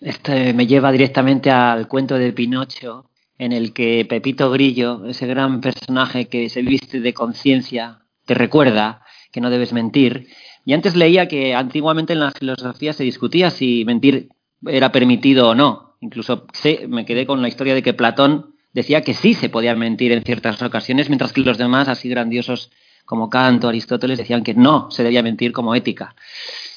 Este 0.00 0.52
me 0.52 0.66
lleva 0.66 0.92
directamente 0.92 1.50
al 1.50 1.88
cuento 1.88 2.16
de 2.16 2.32
Pinocho, 2.32 3.10
en 3.36 3.52
el 3.52 3.72
que 3.72 4.04
Pepito 4.08 4.50
Grillo, 4.50 5.06
ese 5.06 5.26
gran 5.26 5.60
personaje 5.60 6.26
que 6.26 6.48
se 6.48 6.62
viste 6.62 7.00
de 7.00 7.12
conciencia, 7.12 8.00
te 8.26 8.34
recuerda 8.34 9.02
que 9.32 9.40
no 9.40 9.50
debes 9.50 9.72
mentir. 9.72 10.28
Y 10.64 10.74
antes 10.74 10.96
leía 10.96 11.28
que 11.28 11.54
antiguamente 11.54 12.12
en 12.12 12.20
la 12.20 12.30
filosofía 12.32 12.92
se 12.92 13.04
discutía 13.04 13.50
si 13.50 13.84
mentir 13.84 14.28
era 14.66 14.92
permitido 14.92 15.50
o 15.50 15.54
no. 15.54 15.96
Incluso 16.00 16.46
me 16.88 17.04
quedé 17.04 17.26
con 17.26 17.42
la 17.42 17.48
historia 17.48 17.74
de 17.74 17.82
que 17.82 17.94
Platón 17.94 18.54
decía 18.72 19.02
que 19.02 19.14
sí 19.14 19.34
se 19.34 19.48
podía 19.48 19.74
mentir 19.74 20.12
en 20.12 20.22
ciertas 20.22 20.60
ocasiones, 20.62 21.08
mientras 21.08 21.32
que 21.32 21.40
los 21.40 21.58
demás, 21.58 21.88
así 21.88 22.08
grandiosos 22.08 22.70
como 23.04 23.30
Kant 23.30 23.64
o 23.64 23.68
Aristóteles, 23.68 24.18
decían 24.18 24.44
que 24.44 24.54
no 24.54 24.90
se 24.90 25.02
debía 25.02 25.22
mentir 25.22 25.52
como 25.52 25.74
ética. 25.74 26.14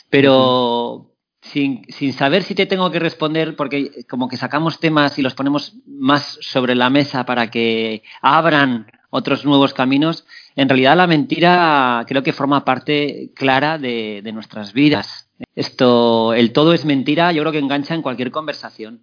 Pero 0.10 1.12
sin, 1.42 1.84
sin 1.90 2.14
saber 2.14 2.44
si 2.44 2.56
te 2.56 2.66
tengo 2.66 2.92
que 2.92 3.00
responder, 3.00 3.56
porque 3.56 4.06
como 4.10 4.28
que 4.28 4.38
sacamos 4.38 4.80
temas 4.80 5.18
y 5.18 5.22
los 5.22 5.34
ponemos 5.34 5.76
más 5.86 6.38
sobre 6.42 6.76
la 6.76 6.90
mesa 6.90 7.26
para 7.26 7.50
que 7.50 8.04
abran 8.22 8.88
otros 9.10 9.44
nuevos 9.46 9.74
caminos, 9.74 10.26
en 10.56 10.70
realidad 10.70 10.96
la 10.96 11.08
mentira 11.08 12.06
creo 12.08 12.24
que 12.24 12.32
forma 12.32 12.64
parte 12.64 13.32
clara 13.36 13.78
de, 13.78 14.22
de 14.24 14.32
nuestras 14.32 14.74
vidas. 14.74 15.31
Esto, 15.56 16.34
el 16.34 16.54
todo 16.54 16.74
es 16.74 16.86
mentira, 16.86 17.32
yo 17.32 17.42
creo 17.42 17.52
que 17.52 17.60
engancha 17.60 17.94
en 17.94 18.02
cualquier 18.02 18.32
conversación. 18.32 19.02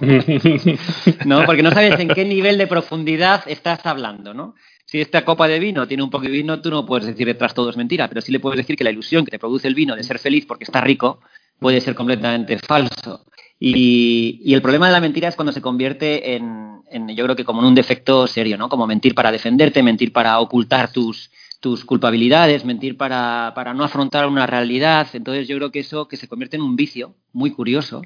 ¿no? 1.26 1.44
Porque 1.44 1.62
no 1.62 1.70
sabes 1.70 1.98
en 1.98 2.08
qué 2.08 2.24
nivel 2.24 2.58
de 2.58 2.66
profundidad 2.66 3.44
estás 3.46 3.84
hablando, 3.86 4.34
¿no? 4.34 4.54
Si 4.86 5.00
esta 5.00 5.24
copa 5.24 5.48
de 5.48 5.58
vino 5.58 5.88
tiene 5.88 6.02
un 6.02 6.10
poco 6.10 6.24
de 6.24 6.30
vino, 6.30 6.60
tú 6.60 6.70
no 6.70 6.84
puedes 6.84 7.06
decir 7.06 7.26
detrás 7.26 7.54
todo 7.54 7.70
es 7.70 7.76
mentira, 7.76 8.08
pero 8.08 8.20
sí 8.20 8.30
le 8.30 8.40
puedes 8.40 8.58
decir 8.58 8.76
que 8.76 8.84
la 8.84 8.90
ilusión 8.90 9.24
que 9.24 9.30
te 9.30 9.38
produce 9.38 9.66
el 9.66 9.74
vino 9.74 9.96
de 9.96 10.02
ser 10.02 10.18
feliz 10.18 10.46
porque 10.46 10.64
está 10.64 10.80
rico 10.80 11.20
puede 11.58 11.80
ser 11.80 11.94
completamente 11.94 12.58
falso. 12.58 13.24
Y, 13.58 14.40
y 14.44 14.54
el 14.54 14.60
problema 14.62 14.86
de 14.86 14.92
la 14.92 15.00
mentira 15.00 15.28
es 15.28 15.36
cuando 15.36 15.52
se 15.52 15.62
convierte 15.62 16.34
en, 16.34 16.82
en, 16.90 17.08
yo 17.08 17.24
creo 17.24 17.36
que 17.36 17.44
como 17.44 17.60
en 17.62 17.68
un 17.68 17.74
defecto 17.74 18.26
serio, 18.26 18.58
¿no? 18.58 18.68
Como 18.68 18.86
mentir 18.86 19.14
para 19.14 19.32
defenderte, 19.32 19.82
mentir 19.82 20.12
para 20.12 20.38
ocultar 20.40 20.92
tus, 20.92 21.30
tus 21.64 21.82
culpabilidades, 21.86 22.62
mentir 22.66 22.98
para, 22.98 23.52
para 23.54 23.72
no 23.72 23.84
afrontar 23.84 24.26
una 24.26 24.46
realidad. 24.46 25.06
Entonces 25.14 25.48
yo 25.48 25.56
creo 25.56 25.70
que 25.72 25.78
eso 25.78 26.06
que 26.08 26.18
se 26.18 26.28
convierte 26.28 26.56
en 26.56 26.62
un 26.62 26.76
vicio 26.76 27.14
muy 27.32 27.50
curioso 27.52 28.02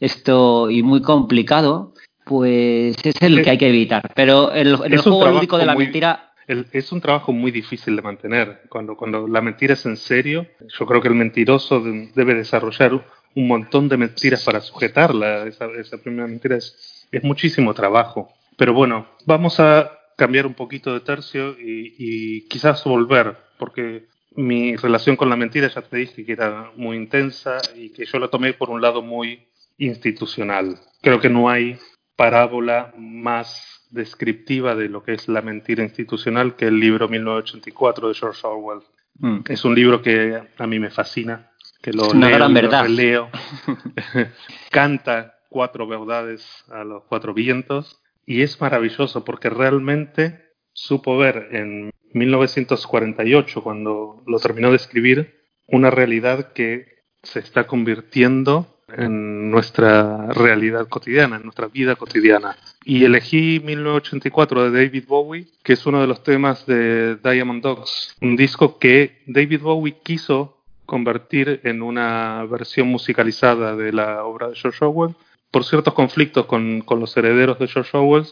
esto 0.00 0.68
y 0.68 0.82
muy 0.82 1.00
complicado, 1.00 1.94
pues 2.24 2.96
es 3.04 3.14
el 3.22 3.42
que 3.42 3.50
hay 3.50 3.58
que 3.58 3.68
evitar. 3.68 4.02
Pero 4.16 4.50
el, 4.52 4.76
el 4.84 4.98
juego 4.98 5.28
lúdico 5.30 5.58
de 5.58 5.66
la 5.66 5.74
muy- 5.74 5.84
mentira, 5.84 6.32
El- 6.48 6.66
es 6.72 6.90
un 6.92 7.00
trabajo 7.00 7.32
muy 7.32 7.50
difícil 7.52 7.94
de 7.94 8.02
mantener. 8.02 8.62
Cuando, 8.68 8.96
cuando 8.96 9.28
la 9.28 9.40
mentira 9.40 9.74
es 9.74 9.86
en 9.86 9.96
serio, 9.96 10.46
yo 10.78 10.86
creo 10.86 11.00
que 11.00 11.08
el 11.08 11.14
mentiroso 11.14 11.80
de- 11.80 12.10
debe 12.16 12.34
desarrollar 12.34 12.92
un 13.34 13.46
montón 13.46 13.88
de 13.88 13.96
mentiras 13.96 14.42
para 14.44 14.60
sujetarla. 14.60 15.46
Esa, 15.46 15.66
esa 15.78 15.98
primera 15.98 16.26
mentira 16.26 16.56
es, 16.56 17.06
es 17.12 17.22
muchísimo 17.22 17.74
trabajo. 17.74 18.28
Pero 18.56 18.72
bueno, 18.74 19.06
vamos 19.24 19.60
a 19.60 19.88
cambiar 20.18 20.48
un 20.48 20.54
poquito 20.54 20.92
de 20.92 20.98
tercio 20.98 21.52
y, 21.60 21.94
y 21.96 22.48
quizás 22.48 22.82
volver, 22.82 23.36
porque 23.56 24.08
mi 24.32 24.74
relación 24.74 25.14
con 25.14 25.30
la 25.30 25.36
mentira 25.36 25.68
ya 25.68 25.80
te 25.80 25.96
dije 25.96 26.26
que 26.26 26.32
era 26.32 26.72
muy 26.74 26.96
intensa 26.96 27.58
y 27.76 27.90
que 27.90 28.04
yo 28.04 28.18
la 28.18 28.26
tomé 28.26 28.52
por 28.52 28.68
un 28.68 28.82
lado 28.82 29.00
muy 29.00 29.46
institucional. 29.78 30.76
Creo 31.02 31.20
que 31.20 31.30
no 31.30 31.48
hay 31.48 31.78
parábola 32.16 32.92
más 32.98 33.86
descriptiva 33.90 34.74
de 34.74 34.88
lo 34.88 35.04
que 35.04 35.14
es 35.14 35.28
la 35.28 35.40
mentira 35.40 35.84
institucional 35.84 36.56
que 36.56 36.66
el 36.66 36.80
libro 36.80 37.08
1984 37.08 38.08
de 38.08 38.14
George 38.14 38.40
Orwell. 38.44 38.82
mm, 39.20 39.38
Es 39.48 39.64
un 39.64 39.76
libro 39.76 40.02
que 40.02 40.42
a 40.58 40.66
mí 40.66 40.80
me 40.80 40.90
fascina, 40.90 41.52
que 41.80 41.92
lo 41.92 42.10
una 42.10 42.26
leo, 42.26 42.36
gran 42.38 42.54
lo 42.54 42.82
releo. 42.82 43.30
Canta 44.72 45.38
cuatro 45.48 45.86
verdades 45.86 46.44
a 46.72 46.82
los 46.82 47.04
cuatro 47.04 47.32
vientos 47.32 48.00
y 48.28 48.42
es 48.42 48.60
maravilloso 48.60 49.24
porque 49.24 49.48
realmente 49.48 50.52
supo 50.74 51.16
ver 51.16 51.48
en 51.52 51.90
1948, 52.12 53.62
cuando 53.62 54.22
lo 54.26 54.38
terminó 54.38 54.68
de 54.68 54.76
escribir, 54.76 55.46
una 55.66 55.90
realidad 55.90 56.52
que 56.52 57.04
se 57.22 57.38
está 57.40 57.66
convirtiendo 57.66 58.82
en 58.94 59.50
nuestra 59.50 60.26
realidad 60.26 60.88
cotidiana, 60.88 61.36
en 61.36 61.44
nuestra 61.44 61.68
vida 61.68 61.96
cotidiana. 61.96 62.54
Y 62.84 63.04
elegí 63.04 63.60
1984 63.64 64.70
de 64.70 64.84
David 64.84 65.04
Bowie, 65.08 65.46
que 65.62 65.72
es 65.72 65.86
uno 65.86 66.02
de 66.02 66.06
los 66.06 66.22
temas 66.22 66.66
de 66.66 67.16
Diamond 67.16 67.62
Dogs, 67.62 68.14
un 68.20 68.36
disco 68.36 68.78
que 68.78 69.22
David 69.26 69.62
Bowie 69.62 69.96
quiso 70.02 70.64
convertir 70.84 71.62
en 71.64 71.80
una 71.80 72.44
versión 72.44 72.88
musicalizada 72.88 73.74
de 73.74 73.90
la 73.92 74.24
obra 74.24 74.48
de 74.48 74.54
George 74.54 74.84
Orwell, 74.84 75.14
por 75.50 75.64
ciertos 75.64 75.94
conflictos 75.94 76.46
con, 76.46 76.82
con 76.82 77.00
los 77.00 77.16
herederos 77.16 77.58
de 77.58 77.68
George 77.68 77.96
Orwell, 77.96 78.26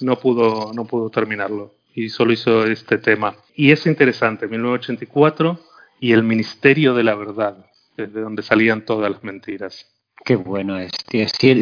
no 0.00 0.16
pudo, 0.16 0.72
no 0.74 0.84
pudo 0.84 1.10
terminarlo 1.10 1.74
y 1.94 2.10
solo 2.10 2.32
hizo 2.32 2.66
este 2.66 2.98
tema. 2.98 3.34
Y 3.54 3.72
es 3.72 3.86
interesante, 3.86 4.46
1984 4.46 5.58
y 5.98 6.12
el 6.12 6.22
Ministerio 6.22 6.94
de 6.94 7.02
la 7.02 7.14
Verdad, 7.14 7.66
desde 7.96 8.20
donde 8.20 8.42
salían 8.42 8.84
todas 8.84 9.10
las 9.10 9.24
mentiras. 9.24 9.86
Qué 10.24 10.36
bueno 10.36 10.78
es. 10.78 10.92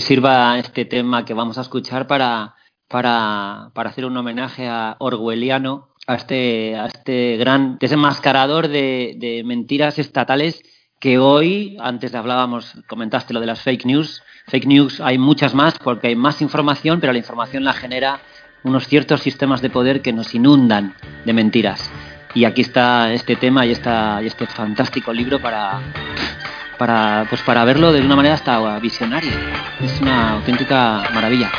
Sirva 0.01 0.59
este 0.59 0.85
tema 0.85 1.25
que 1.25 1.35
vamos 1.35 1.59
a 1.59 1.61
escuchar 1.61 2.07
para, 2.07 2.57
para, 2.89 3.71
para 3.75 3.91
hacer 3.91 4.07
un 4.07 4.17
homenaje 4.17 4.67
a 4.67 4.97
Orwelliano, 4.99 5.91
a 6.07 6.17
este, 6.17 6.75
a 6.77 6.87
este 6.87 7.37
gran 7.37 7.79
desenmascarador 7.79 8.69
de, 8.69 9.15
de 9.19 9.45
mentiras 9.45 9.99
estatales 9.99 10.63
que 11.05 11.19
hoy, 11.19 11.77
antes 11.83 12.15
hablábamos, 12.15 12.79
comentaste 12.87 13.35
lo 13.35 13.41
de 13.41 13.45
las 13.45 13.61
fake 13.61 13.85
news. 13.85 14.23
Fake 14.47 14.65
news 14.65 15.03
hay 15.03 15.19
muchas 15.19 15.55
más 15.55 15.79
porque 15.79 16.07
hay 16.07 16.17
más 16.17 16.41
información, 16.41 16.99
pero 16.99 17.13
la 17.13 17.19
información 17.19 17.63
la 17.63 17.75
genera 17.75 18.21
unos 18.63 18.89
ciertos 18.89 19.21
sistemas 19.21 19.61
de 19.61 19.69
poder 19.69 20.01
que 20.01 20.15
nos 20.15 20.35
inundan 20.35 20.95
de 21.27 21.33
mentiras. 21.35 21.91
Y 22.33 22.47
aquí 22.47 22.63
está 22.63 23.13
este 23.13 23.37
tema 23.37 23.67
y, 23.67 23.73
esta, 23.73 24.23
y 24.23 24.29
este 24.29 24.47
fantástico 24.47 25.13
libro 25.13 25.43
para, 25.43 25.79
para, 26.79 27.27
pues 27.29 27.43
para 27.43 27.67
verlo 27.67 27.93
de 27.93 28.01
una 28.01 28.17
manera 28.17 28.37
hasta 28.37 28.79
visionaria. 28.79 29.33
Es 29.83 30.01
una 30.01 30.31
auténtica 30.31 31.03
maravilla. 31.13 31.51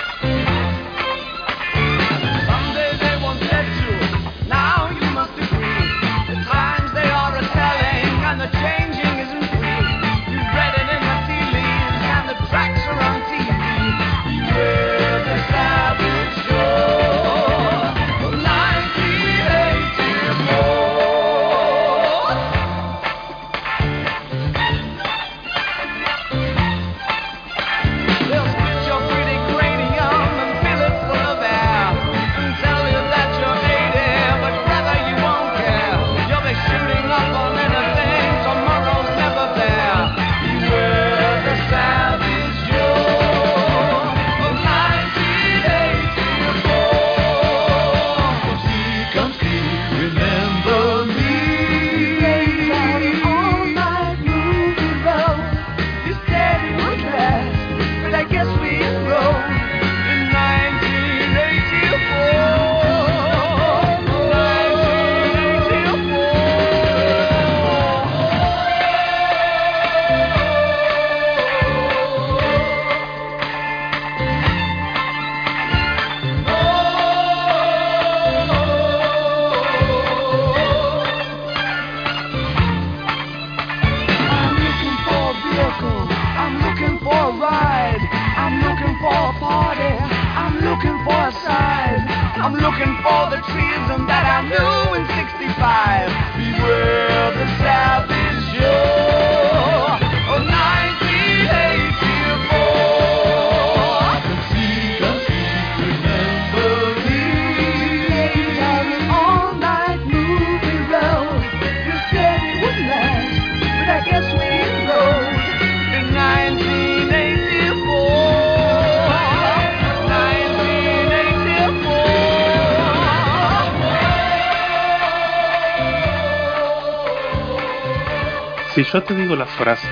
Si 128.75 128.83
yo 128.83 129.01
te 129.03 129.15
digo 129.15 129.35
la 129.37 129.45
frase, 129.45 129.87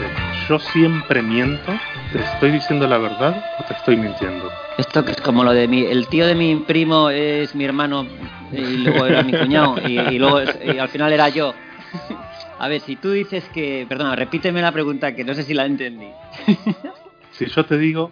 yo 0.50 0.60
siempre 0.60 1.22
miento, 1.22 1.72
¿te 2.12 2.20
estoy 2.22 2.52
diciendo 2.52 2.86
la 2.86 2.98
verdad 2.98 3.34
o 3.60 3.64
te 3.64 3.74
estoy 3.74 3.96
mintiendo? 3.96 4.52
Esto 4.78 5.06
que 5.06 5.12
es 5.12 5.22
como 5.22 5.44
lo 5.46 5.54
de 5.54 5.68
mi, 5.70 5.84
el 5.86 6.08
tío 6.08 6.28
de 6.28 6.36
mi 6.36 6.56
primo 6.58 7.10
es 7.10 7.56
mi 7.56 7.64
hermano 7.64 8.06
y 8.52 8.78
luego 8.78 9.06
era 9.06 9.24
mi 9.24 9.32
cuñado 9.34 9.80
y, 9.88 10.00
y 10.00 10.20
luego 10.20 10.40
es- 10.40 10.60
y 10.66 10.78
al 10.78 10.90
final 10.90 11.14
era 11.14 11.30
yo. 11.30 11.56
A 12.60 12.68
ver, 12.68 12.82
si 12.82 12.98
tú 12.98 13.12
dices 13.12 13.46
que, 13.54 13.86
perdona, 13.88 14.16
repíteme 14.18 14.62
la 14.62 14.72
pregunta 14.74 15.16
que 15.16 15.24
no 15.24 15.34
sé 15.34 15.44
si 15.44 15.54
la 15.54 15.66
entendí. 15.66 16.12
Si 17.32 17.48
yo 17.48 17.66
te 17.66 17.80
digo, 17.80 18.12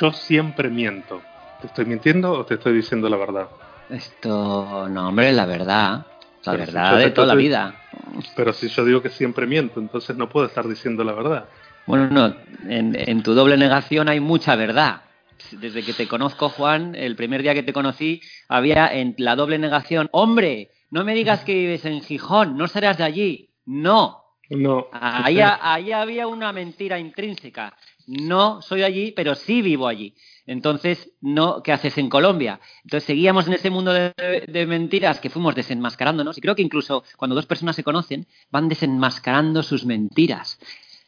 yo 0.00 0.12
siempre 0.12 0.70
miento, 0.70 1.24
¿te 1.60 1.66
estoy 1.66 1.86
mintiendo 1.86 2.30
o 2.30 2.44
te 2.44 2.54
estoy 2.54 2.72
diciendo 2.72 3.08
la 3.08 3.16
verdad? 3.16 3.48
Esto, 3.88 4.86
no, 4.88 5.08
hombre, 5.08 5.32
la 5.32 5.44
verdad, 5.44 6.06
la 6.44 6.52
Pero 6.52 6.66
verdad 6.66 6.98
de 6.98 7.10
toda 7.10 7.26
la 7.26 7.34
vida. 7.34 7.74
Pero 8.36 8.52
si 8.52 8.68
yo 8.68 8.84
digo 8.84 9.02
que 9.02 9.10
siempre 9.10 9.46
miento, 9.46 9.80
entonces 9.80 10.16
no 10.16 10.28
puedo 10.28 10.46
estar 10.46 10.66
diciendo 10.66 11.04
la 11.04 11.12
verdad. 11.12 11.44
Bueno, 11.86 12.08
no, 12.08 12.36
en, 12.68 12.96
en 12.96 13.22
tu 13.22 13.34
doble 13.34 13.56
negación 13.56 14.08
hay 14.08 14.20
mucha 14.20 14.56
verdad. 14.56 15.02
Desde 15.52 15.82
que 15.82 15.94
te 15.94 16.06
conozco, 16.06 16.50
Juan, 16.50 16.94
el 16.94 17.16
primer 17.16 17.42
día 17.42 17.54
que 17.54 17.62
te 17.62 17.72
conocí, 17.72 18.20
había 18.48 18.86
en 18.88 19.14
la 19.18 19.36
doble 19.36 19.58
negación, 19.58 20.08
hombre, 20.12 20.70
no 20.90 21.04
me 21.04 21.14
digas 21.14 21.44
que 21.44 21.54
vives 21.54 21.84
en 21.84 22.02
Gijón, 22.02 22.56
no 22.56 22.68
serás 22.68 22.98
de 22.98 23.04
allí. 23.04 23.50
No, 23.64 24.19
No. 24.50 24.88
ahí, 24.92 25.40
ha- 25.40 25.72
ahí 25.74 25.92
había 25.92 26.26
una 26.26 26.52
mentira 26.52 26.98
intrínseca. 26.98 27.74
No 28.06 28.60
soy 28.62 28.82
allí, 28.82 29.12
pero 29.12 29.34
sí 29.36 29.62
vivo 29.62 29.86
allí. 29.86 30.14
Entonces, 30.46 31.10
no, 31.20 31.62
¿qué 31.62 31.70
haces 31.70 31.96
en 31.98 32.08
Colombia? 32.08 32.58
Entonces 32.82 33.04
seguíamos 33.06 33.46
en 33.46 33.52
ese 33.52 33.70
mundo 33.70 33.92
de, 33.92 34.12
de 34.48 34.66
mentiras 34.66 35.20
que 35.20 35.30
fuimos 35.30 35.54
desenmascarándonos. 35.54 36.36
Y 36.36 36.40
creo 36.40 36.56
que 36.56 36.62
incluso 36.62 37.04
cuando 37.16 37.36
dos 37.36 37.46
personas 37.46 37.76
se 37.76 37.84
conocen, 37.84 38.26
van 38.50 38.68
desenmascarando 38.68 39.62
sus 39.62 39.84
mentiras, 39.86 40.58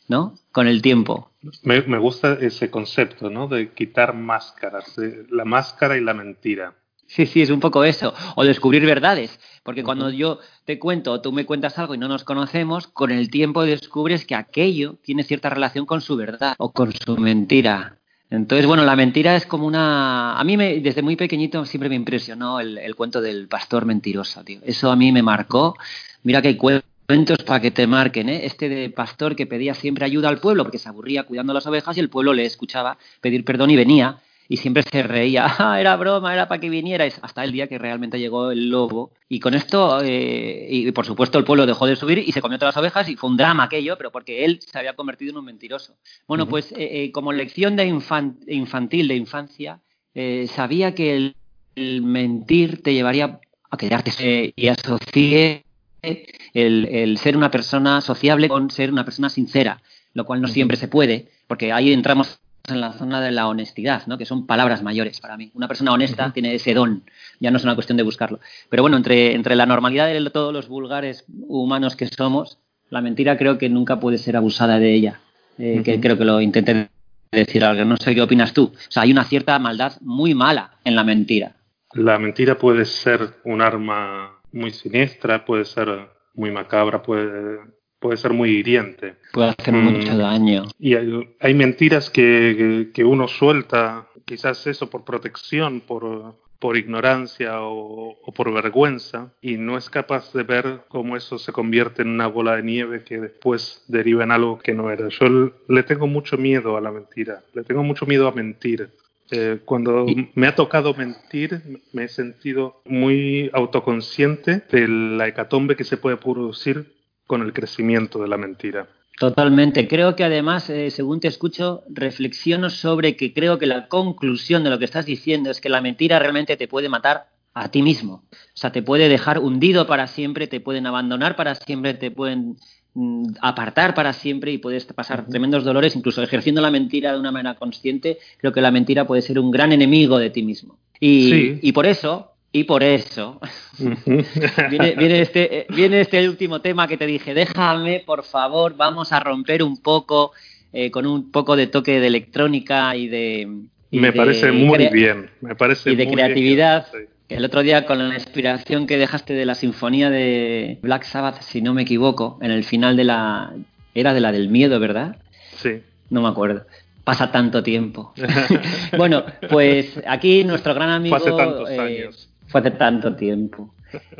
¿no? 0.07 0.35
Con 0.53 0.69
el 0.69 0.81
tiempo. 0.81 1.33
Me, 1.65 1.83
me 1.83 1.99
gusta 1.99 2.35
ese 2.41 2.71
concepto, 2.71 3.31
¿no? 3.31 3.49
De 3.49 3.73
quitar 3.73 4.15
máscaras, 4.15 4.95
de 4.95 5.27
la 5.31 5.45
máscara 5.45 5.97
y 5.97 6.01
la 6.03 6.15
mentira. 6.15 6.75
Sí, 7.14 7.27
sí, 7.27 7.42
es 7.42 7.51
un 7.51 7.61
poco 7.61 7.85
eso. 7.85 8.14
O 8.37 8.44
descubrir 8.44 8.87
verdades. 8.87 9.38
Porque 9.62 9.85
cuando 9.85 10.09
yo 10.09 10.38
te 10.64 10.79
cuento 10.79 11.12
o 11.12 11.20
tú 11.20 11.31
me 11.31 11.44
cuentas 11.44 11.79
algo 11.79 11.94
y 11.94 11.98
no 11.98 12.09
nos 12.09 12.25
conocemos, 12.25 12.87
con 12.87 13.11
el 13.11 13.31
tiempo 13.31 13.64
descubres 13.64 14.25
que 14.25 14.35
aquello 14.35 14.96
tiene 15.03 15.22
cierta 15.22 15.51
relación 15.51 15.85
con 15.85 16.01
su 16.01 16.16
verdad 16.16 16.55
o 16.57 16.72
con 16.72 16.90
su 16.92 17.18
mentira. 17.18 17.98
Entonces, 18.31 18.66
bueno, 18.66 18.87
la 18.87 18.96
mentira 18.96 19.37
es 19.37 19.44
como 19.44 19.66
una... 19.66 20.38
A 20.38 20.44
mí 20.44 20.57
me, 20.57 20.81
desde 20.81 21.03
muy 21.03 21.16
pequeñito 21.16 21.66
siempre 21.66 21.90
me 21.90 21.96
impresionó 21.96 22.61
el, 22.61 22.79
el 22.79 22.94
cuento 22.94 23.20
del 23.20 23.46
pastor 23.46 23.85
mentiroso, 23.85 24.42
tío. 24.42 24.61
Eso 24.64 24.90
a 24.90 24.96
mí 24.96 25.12
me 25.12 25.22
marcó. 25.22 25.77
Mira 26.22 26.40
que 26.40 26.48
hay 26.48 26.57
cuentos 26.57 27.42
para 27.44 27.61
que 27.61 27.70
te 27.70 27.87
marquen, 27.87 28.31
¿eh? 28.31 28.46
Este 28.46 28.70
de 28.70 28.88
pastor 28.88 29.37
que 29.37 29.46
pedía 29.46 29.75
siempre 29.75 30.07
ayuda 30.07 30.31
al 30.31 30.38
pueblo 30.38 30.64
porque 30.64 30.79
se 30.79 30.88
aburría 30.88 31.25
cuidando 31.25 31.53
las 31.53 31.66
ovejas 31.66 31.94
y 31.98 32.01
el 32.01 32.09
pueblo 32.09 32.33
le 32.33 32.46
escuchaba 32.46 32.96
pedir 33.20 33.44
perdón 33.44 33.70
y 33.70 33.77
venía 33.77 34.22
y 34.53 34.59
siempre 34.59 34.83
se 34.83 35.03
reía, 35.03 35.47
"Ah, 35.59 35.81
era 35.81 35.97
broma, 35.97 36.35
era 36.35 36.47
para 36.47 36.61
que 36.61 36.69
vinierais, 36.69 37.19
hasta 37.23 37.43
el 37.43 37.53
día 37.53 37.69
que 37.69 37.79
realmente 37.79 38.19
llegó 38.19 38.51
el 38.51 38.69
lobo. 38.69 39.11
Y 39.29 39.41
con 39.41 39.55
esto, 39.55 40.03
eh, 40.03 40.67
y 40.69 40.93
por 40.93 41.07
supuesto 41.07 41.38
el 41.38 41.45
pueblo 41.45 41.65
dejó 41.65 41.87
de 41.87 41.97
subir 41.97 42.19
y 42.19 42.33
se 42.33 42.43
comió 42.43 42.59
todas 42.59 42.75
las 42.77 42.83
ovejas 42.83 43.09
y 43.09 43.17
fue 43.17 43.31
un 43.31 43.38
drama 43.38 43.65
aquello, 43.65 43.97
pero 43.97 44.12
porque 44.12 44.45
él 44.45 44.61
se 44.61 44.79
había 44.79 44.95
convertido 44.95 45.31
en 45.33 45.38
un 45.38 45.47
mentiroso. 45.47 45.97
Bueno, 46.29 46.47
pues 46.47 46.71
eh, 46.73 47.05
eh, 47.05 47.12
como 47.12 47.33
lección 47.33 47.77
de 47.77 47.87
infan- 47.88 48.37
infantil, 48.47 49.09
de 49.09 49.17
infancia, 49.17 49.81
eh, 50.15 50.47
sabía 50.55 50.95
que 50.95 51.17
el, 51.17 51.37
el 51.75 52.03
mentir 52.03 52.83
te 52.83 52.93
llevaría 52.93 53.41
a 53.71 53.77
quedarte 53.79 54.53
y 54.55 54.69
asocié 54.69 55.65
el, 56.03 56.85
el 56.87 57.17
ser 57.17 57.38
una 57.38 57.51
persona 57.51 58.03
sociable 58.03 58.51
con 58.51 58.71
ser 58.71 58.93
una 58.93 59.07
persona 59.07 59.31
sincera, 59.31 59.81
lo 60.12 60.27
cual 60.27 60.43
no 60.43 60.49
siempre 60.49 60.77
se 60.77 60.88
puede, 60.88 61.29
porque 61.47 61.73
ahí 61.73 61.91
entramos 61.91 62.42
en 62.68 62.81
la 62.81 62.92
zona 62.92 63.20
de 63.20 63.33
la 63.33 63.48
honestidad, 63.48 64.07
¿no? 64.07 64.18
que 64.18 64.25
son 64.25 64.46
palabras 64.46 64.83
mayores 64.83 65.20
para 65.20 65.37
mí. 65.37 65.51
Una 65.55 65.68
persona 65.68 65.92
honesta 65.92 66.33
tiene 66.33 66.55
ese 66.55 66.75
don, 66.75 67.03
ya 67.40 67.51
no 67.51 67.57
es 67.57 67.64
una 67.64 67.75
cuestión 67.75 67.96
de 67.96 68.03
buscarlo. 68.03 68.40
Pero 68.68 68.83
bueno, 68.83 68.96
entre, 68.96 69.35
entre 69.35 69.57
la 69.57 69.66
normalidad 69.66 70.07
de 70.07 70.31
todos 70.31 70.53
los 70.53 70.68
vulgares 70.68 71.25
humanos 71.48 71.96
que 71.96 72.07
somos, 72.07 72.59
la 72.90 73.01
mentira 73.01 73.37
creo 73.37 73.59
que 73.59 73.68
nunca 73.68 73.98
puede 73.98 74.18
ser 74.18 74.37
abusada 74.37 74.79
de 74.79 74.94
ella. 74.94 75.20
Eh, 75.59 75.83
que 75.85 76.01
creo 76.01 76.16
que 76.16 76.25
lo 76.25 76.40
intenté 76.40 76.88
decir 77.31 77.64
algo, 77.64 77.85
no 77.85 77.96
sé 77.96 78.14
qué 78.14 78.22
opinas 78.22 78.53
tú. 78.53 78.72
O 78.75 78.90
sea, 78.90 79.03
hay 79.03 79.12
una 79.12 79.25
cierta 79.25 79.59
maldad 79.59 79.94
muy 80.01 80.35
mala 80.35 80.72
en 80.85 80.94
la 80.94 81.05
mentira. 81.05 81.57
La 81.94 82.18
mentira 82.18 82.57
puede 82.57 82.85
ser 82.85 83.35
un 83.44 83.61
arma 83.61 84.40
muy 84.53 84.70
siniestra, 84.70 85.44
puede 85.44 85.64
ser 85.64 86.09
muy 86.35 86.51
macabra, 86.51 87.03
puede, 87.03 87.61
puede 88.03 88.19
ser 88.19 88.33
muy 88.35 88.51
hiriente. 88.51 89.15
Puede 89.33 89.55
hacer 89.59 89.73
Mm. 89.73 89.85
mucho 89.85 90.19
daño. 90.19 90.65
Y 90.79 90.95
hay, 90.95 91.09
hay 91.41 91.55
mentiras 91.55 92.11
que, 92.11 92.55
que- 92.59 92.91
que 92.93 93.05
uno 93.05 93.29
suelta, 93.29 94.07
quizás 94.27 94.67
eso 94.67 94.91
por 94.91 95.05
protección, 95.05 95.81
por, 95.81 96.35
por 96.59 96.77
ignorancia 96.77 97.62
o, 97.62 98.17
o 98.23 98.33
por 98.33 98.53
vergüenza, 98.53 99.33
y 99.41 99.57
no 99.57 99.79
es 99.79 99.88
capaz 99.88 100.33
de 100.33 100.43
ver 100.43 100.81
cómo 100.88 101.17
eso 101.17 101.38
se 101.38 101.53
convierte 101.53 102.03
en 102.03 102.09
una 102.09 102.27
bola 102.27 102.57
de 102.57 102.62
nieve 102.62 103.03
que 103.05 103.19
después 103.21 103.83
deriva 103.88 104.23
en 104.25 104.31
algo 104.33 104.59
que 104.59 104.75
no 104.75 104.91
era. 104.91 105.09
Yo 105.09 105.53
le 105.69 105.83
tengo 105.85 106.07
mucho 106.07 106.37
miedo 106.37 106.77
a 106.77 106.81
la 106.81 106.91
mentira, 106.93 107.43
le 107.55 107.62
tengo 107.65 107.83
mucho 107.83 108.05
miedo 108.07 108.29
a 108.29 108.33
mentir. 108.33 108.91
Eh, 109.35 109.61
cuando 109.65 110.05
me 110.35 110.47
ha 110.47 110.55
tocado 110.55 110.93
mentir, 110.95 111.62
me 111.95 112.05
he 112.05 112.09
sentido 112.09 112.83
muy 112.85 113.49
autoconsciente 113.55 114.62
de 114.71 114.87
la 114.88 115.27
hecatombe 115.29 115.75
que 115.75 115.85
se 115.85 115.97
puede 115.97 116.17
producir 116.19 116.93
con 117.33 117.40
el 117.40 117.55
crecimiento 117.55 118.18
de 118.21 118.29
la 118.29 118.37
mentira. 118.37 118.87
Totalmente. 119.18 119.88
Creo 119.88 120.14
que 120.14 120.23
además, 120.23 120.68
eh, 120.68 120.90
según 120.90 121.18
te 121.18 121.29
escucho, 121.29 121.83
reflexiono 121.88 122.68
sobre 122.68 123.16
que 123.16 123.33
creo 123.33 123.57
que 123.57 123.64
la 123.64 123.88
conclusión 123.88 124.62
de 124.64 124.68
lo 124.68 124.79
que 124.79 124.85
estás 124.85 125.07
diciendo 125.07 125.51
es 125.51 125.59
que 125.62 125.71
la 125.71 125.81
mentira 125.81 126.18
realmente 126.18 126.59
te 126.59 126.68
puede 126.68 126.90
matar 126.90 127.29
a 127.55 127.71
ti 127.71 127.81
mismo. 127.81 128.25
O 128.33 128.37
sea, 128.53 128.71
te 128.71 128.83
puede 128.83 129.09
dejar 129.09 129.38
hundido 129.38 129.87
para 129.87 130.09
siempre, 130.09 130.47
te 130.47 130.61
pueden 130.61 130.87
abandonar 130.87 131.35
para 131.35 131.55
siempre, 131.55 131.95
te 131.95 132.11
pueden 132.11 132.57
mm, 132.92 133.37
apartar 133.40 133.95
para 133.95 134.12
siempre 134.12 134.53
y 134.53 134.59
puedes 134.59 134.85
pasar 134.85 135.27
tremendos 135.27 135.64
dolores, 135.64 135.97
incluso 135.97 136.23
ejerciendo 136.23 136.61
la 136.61 136.71
mentira 136.71 137.14
de 137.14 137.18
una 137.18 137.33
manera 137.33 137.55
consciente. 137.55 138.18
Creo 138.37 138.53
que 138.53 138.61
la 138.61 138.71
mentira 138.71 139.07
puede 139.07 139.23
ser 139.23 139.38
un 139.38 139.51
gran 139.51 139.73
enemigo 139.73 140.18
de 140.18 140.29
ti 140.29 140.42
mismo. 140.42 140.77
Y, 141.01 141.31
Sí. 141.31 141.59
y 141.62 141.73
por 141.73 141.87
eso, 141.87 142.32
y 142.53 142.65
por 142.65 142.83
eso, 142.83 143.41
viene, 143.79 144.95
viene 144.95 145.21
este, 145.23 145.67
viene 145.71 146.03
este 146.03 146.29
último 146.29 146.61
tema 146.61 146.87
que 146.87 146.99
te 146.99 147.07
dije, 147.07 147.33
déjame, 147.33 148.03
por 148.05 148.25
favor, 148.25 148.77
vamos 148.77 149.12
a 149.12 149.21
romper 149.21 149.62
un 149.62 149.79
poco 149.79 150.33
eh, 150.75 150.91
con 150.91 151.07
un 151.07 151.31
poco 151.31 151.57
de 151.57 151.67
toque 151.67 152.01
de 152.01 152.07
electrónica 152.07 152.95
y 152.97 153.09
de... 153.09 153.49
y 153.91 153.99
Me 153.99 154.09
de 154.09 154.12
parece 154.12 154.53
muy 154.53 154.88
bien, 154.88 155.31
me 155.41 155.55
parece 155.55 155.91
Y 155.91 155.97
de 155.97 156.07
muy 156.07 156.15
creatividad. 156.15 156.87
El 157.29 157.45
otro 157.45 157.62
día 157.62 157.87
con 157.87 157.99
la 158.07 158.15
inspiración 158.15 158.87
que 158.87 158.99
dejaste 158.99 159.33
de 159.33 159.47
la 159.47 159.55
sinfonía 159.55 160.11
de 160.11 160.79
Black 160.83 161.05
Sabbath, 161.05 161.41
si 161.41 161.62
no 161.62 161.73
me 161.73 161.83
equivoco, 161.83 162.38
en 162.43 162.51
el 162.51 162.65
final 162.65 162.97
de 162.97 163.05
la... 163.05 163.53
Era 163.95 164.12
de 164.12 164.21
la 164.21 164.33
del 164.33 164.49
miedo, 164.49 164.81
¿verdad? 164.81 165.17
Sí. 165.57 165.81
No 166.11 166.23
me 166.23 166.29
acuerdo. 166.29 166.67
Pasa 167.05 167.33
tanto 167.33 167.62
tiempo. 167.62 168.12
bueno, 168.97 169.25
pues 169.49 170.03
aquí 170.07 170.45
nuestro 170.45 170.75
gran 170.75 170.91
amigo... 170.91 171.17
Hace 171.17 171.33
tantos 171.33 171.71
eh, 171.71 171.81
años. 171.81 172.32
Fue 172.53 172.61
hace 172.61 172.73
tanto 172.73 173.17
tiempo. 173.17 173.73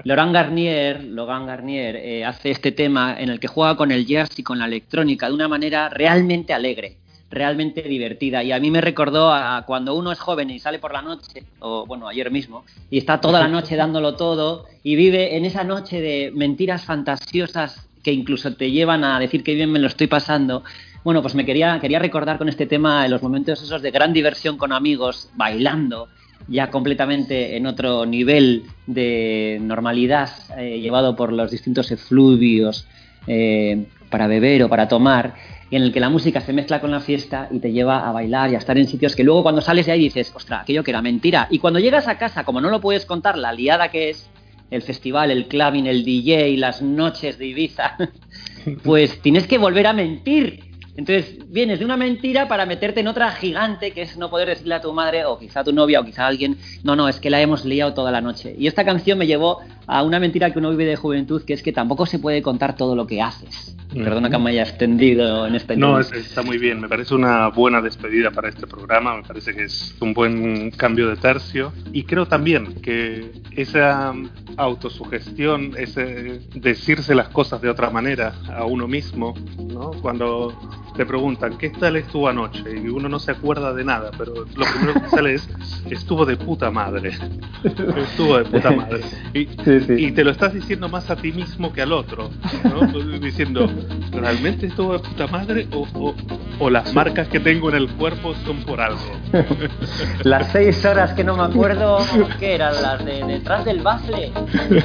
Laurent 0.05 0.33
Garnier, 0.33 1.05
Laurent 1.05 1.47
Garnier 1.47 1.97
eh, 1.97 2.25
hace 2.25 2.51
este 2.51 2.73
tema 2.73 3.14
en 3.18 3.29
el 3.29 3.38
que 3.38 3.47
juega 3.47 3.77
con 3.77 3.92
el 3.92 4.07
jazz 4.07 4.31
y 4.38 4.42
con 4.42 4.59
la 4.59 4.64
electrónica 4.64 5.29
de 5.29 5.35
una 5.35 5.49
manera 5.49 5.90
realmente 5.90 6.55
alegre, 6.55 6.97
realmente 7.31 7.83
divertida. 7.83 8.42
Y 8.42 8.53
a 8.53 8.59
mí 8.59 8.71
me 8.71 8.81
recordó 8.81 9.31
a 9.31 9.64
cuando 9.66 9.95
uno 9.95 10.12
es 10.12 10.18
joven 10.18 10.49
y 10.49 10.59
sale 10.59 10.79
por 10.79 10.95
la 10.95 11.03
noche, 11.03 11.45
o 11.61 11.85
bueno, 11.85 12.09
ayer 12.09 12.31
mismo, 12.31 12.64
y 12.90 12.97
está 12.97 13.21
toda 13.21 13.38
la 13.38 13.49
noche 13.49 13.77
dándolo 13.77 14.16
todo 14.16 14.64
y 14.83 14.97
vive 14.97 15.37
en 15.37 15.45
esa 15.45 15.62
noche 15.62 16.01
de 16.01 16.33
mentiras 16.35 16.87
fantasiosas 16.87 17.87
que 18.03 18.12
incluso 18.12 18.55
te 18.55 18.71
llevan 18.71 19.05
a 19.05 19.21
decir 19.21 19.45
que 19.45 19.55
bien 19.55 19.71
me 19.71 19.79
lo 19.79 19.88
estoy 19.88 20.07
pasando. 20.07 20.64
Bueno, 21.05 21.21
pues 21.21 21.35
me 21.35 21.45
quería, 21.45 21.79
quería 21.81 21.99
recordar 21.99 22.38
con 22.38 22.49
este 22.49 22.64
tema 22.64 23.07
los 23.09 23.23
momentos 23.23 23.62
esos 23.62 23.83
de 23.83 23.90
gran 23.90 24.14
diversión 24.14 24.57
con 24.57 24.73
amigos, 24.73 25.31
bailando, 25.35 26.09
ya 26.48 26.70
completamente 26.70 27.57
en 27.57 27.66
otro 27.66 28.07
nivel 28.07 28.64
de 28.87 29.59
normalidad, 29.61 30.31
eh, 30.59 30.81
llevado 30.81 31.16
por 31.16 31.33
los 31.33 31.50
distintos 31.50 31.90
efluvios 31.90 32.87
eh, 33.26 33.87
para 34.11 34.26
beber 34.26 34.64
o 34.64 34.68
para 34.68 34.88
tomar, 34.88 35.35
en 35.70 35.83
el 35.83 35.92
que 35.92 36.00
la 36.00 36.11
música 36.11 36.40
se 36.40 36.52
mezcla 36.52 36.81
con 36.81 36.90
la 36.90 37.00
fiesta 37.00 37.48
y 37.50 37.59
te 37.59 37.72
lleva 37.72 38.07
a 38.07 38.12
bailar 38.12 38.50
y 38.50 38.55
a 38.55 38.59
estar 38.59 38.76
en 38.76 38.87
sitios 38.87 39.16
que 39.16 39.24
luego 39.24 39.42
cuando 39.42 39.62
sales 39.62 39.87
de 39.87 39.92
ahí 39.92 40.00
dices, 40.00 40.33
ostras, 40.35 40.62
aquello 40.62 40.85
que 40.85 40.90
era 40.90 41.00
mentira. 41.00 41.48
Y 41.50 41.59
cuando 41.59 41.81
llegas 41.81 42.09
a 42.09 42.18
casa, 42.18 42.44
como 42.44 42.61
no 42.61 42.68
lo 42.68 42.81
puedes 42.81 43.07
contar, 43.07 43.38
la 43.38 43.52
liada 43.52 43.88
que 43.88 44.11
es, 44.11 44.28
el 44.70 44.83
festival, 44.83 45.31
el 45.31 45.46
clubbing, 45.46 45.87
el 45.87 46.05
DJ, 46.05 46.57
las 46.57 46.83
noches 46.83 47.38
de 47.38 47.46
Ibiza, 47.46 47.96
pues 48.83 49.20
tienes 49.20 49.46
que 49.46 49.59
volver 49.59 49.87
a 49.87 49.92
mentir. 49.92 50.72
Entonces 50.94 51.38
vienes 51.48 51.78
de 51.78 51.85
una 51.87 51.96
mentira 51.96 52.48
para 52.48 52.66
meterte 52.66 53.00
en 53.00 53.09
otra 53.09 53.31
gigante 53.33 53.92
que 53.92 54.02
es 54.02 54.16
no 54.18 54.28
poder 54.28 54.48
decirle 54.48 54.74
a 54.74 54.81
tu 54.81 54.92
madre 54.92 55.24
o 55.24 55.38
quizá 55.38 55.61
a 55.61 55.64
tu 55.64 55.72
novia 55.72 56.00
o 56.00 56.05
quizá 56.05 56.24
a 56.24 56.28
alguien, 56.28 56.59
no, 56.83 56.94
no, 56.96 57.09
es 57.09 57.18
que 57.18 57.31
la 57.31 57.40
hemos 57.40 57.64
liado 57.64 57.94
toda 57.94 58.11
la 58.11 58.20
noche. 58.20 58.55
Y 58.59 58.66
esta 58.66 58.85
canción 58.85 59.18
me 59.18 59.26
llevó 59.26 59.61
a 59.98 60.02
una 60.02 60.18
mentira 60.20 60.50
que 60.52 60.59
uno 60.59 60.70
vive 60.70 60.85
de 60.87 60.96
juventud, 60.96 61.42
que 61.44 61.52
es 61.55 61.62
que 61.62 61.72
tampoco 61.72 62.07
se 62.07 62.18
puede 62.18 62.42
contar 62.42 62.76
todo 62.76 62.96
lo 62.96 63.07
que 63.07 63.20
haces. 63.22 63.76
Perdona 63.92 64.31
que 64.31 64.38
me 64.38 64.48
haya 64.50 64.62
extendido 64.62 65.46
en 65.46 65.55
esta 65.55 65.76
No, 65.76 66.00
es- 66.00 66.11
está 66.12 66.40
muy 66.42 66.57
bien. 66.57 66.81
Me 66.81 66.88
parece 66.88 67.14
una 67.14 67.48
buena 67.48 67.83
despedida 67.83 68.31
para 68.31 68.48
este 68.48 68.66
programa. 68.66 69.16
Me 69.18 69.22
parece 69.22 69.55
que 69.55 69.64
es 69.64 69.94
un 70.00 70.14
buen 70.14 70.70
cambio 70.70 71.09
de 71.11 71.16
tercio. 71.16 71.74
Y 71.92 72.05
creo 72.05 72.24
también 72.26 72.81
que 72.81 73.33
esa 73.55 74.14
autosugestión, 74.57 75.72
ese 75.76 76.40
decirse 76.55 77.14
las 77.14 77.28
cosas 77.28 77.61
de 77.61 77.68
otra 77.68 77.90
manera 77.90 78.33
a 78.55 78.64
uno 78.64 78.88
mismo, 78.88 79.35
¿no? 79.59 79.90
Cuando 80.00 80.55
te 80.96 81.07
preguntan, 81.07 81.57
¿qué 81.57 81.70
tal 81.70 81.96
estuvo 81.96 82.28
anoche? 82.28 82.64
Y 82.74 82.88
uno 82.88 83.09
no 83.09 83.18
se 83.18 83.31
acuerda 83.33 83.72
de 83.72 83.85
nada, 83.85 84.11
pero 84.16 84.35
lo 84.35 84.64
primero 84.74 85.00
que 85.02 85.09
sale 85.09 85.35
es, 85.35 85.48
estuvo 85.90 86.26
de 86.26 86.37
puta 86.37 86.70
madre. 86.70 87.12
estuvo 87.64 88.38
de 88.38 88.44
puta 88.44 88.70
madre. 88.72 89.00
Y, 89.35 89.46
Sí, 89.64 89.81
sí. 89.87 89.95
y 89.99 90.12
te 90.12 90.25
lo 90.25 90.31
estás 90.31 90.53
diciendo 90.55 90.88
más 90.88 91.11
a 91.11 91.16
ti 91.16 91.33
mismo 91.33 91.73
que 91.73 91.83
al 91.83 91.92
otro, 91.92 92.31
¿no? 92.64 93.18
Diciendo, 93.21 93.71
¿realmente 94.12 94.66
estuvo 94.66 94.92
de 94.95 94.99
puta 95.01 95.27
madre 95.29 95.66
o, 95.73 95.87
o- 95.95 96.14
o 96.59 96.71
las 96.71 96.92
marcas 96.95 97.29
que 97.29 97.40
tengo 97.40 97.71
en 97.71 97.77
el 97.77 97.88
cuerpo 97.88 98.35
son 98.45 98.59
por 98.64 98.81
algo? 98.81 99.01
Las 100.25 100.53
seis 100.53 100.85
horas 100.85 101.12
que 101.14 101.25
no 101.25 101.37
me 101.37 101.42
acuerdo, 101.45 101.99
¿qué 102.38 102.55
eran? 102.55 102.75
Las 102.83 103.05
de 103.05 103.25
detrás 103.25 103.64
del 103.64 103.81
bafle. 103.81 104.31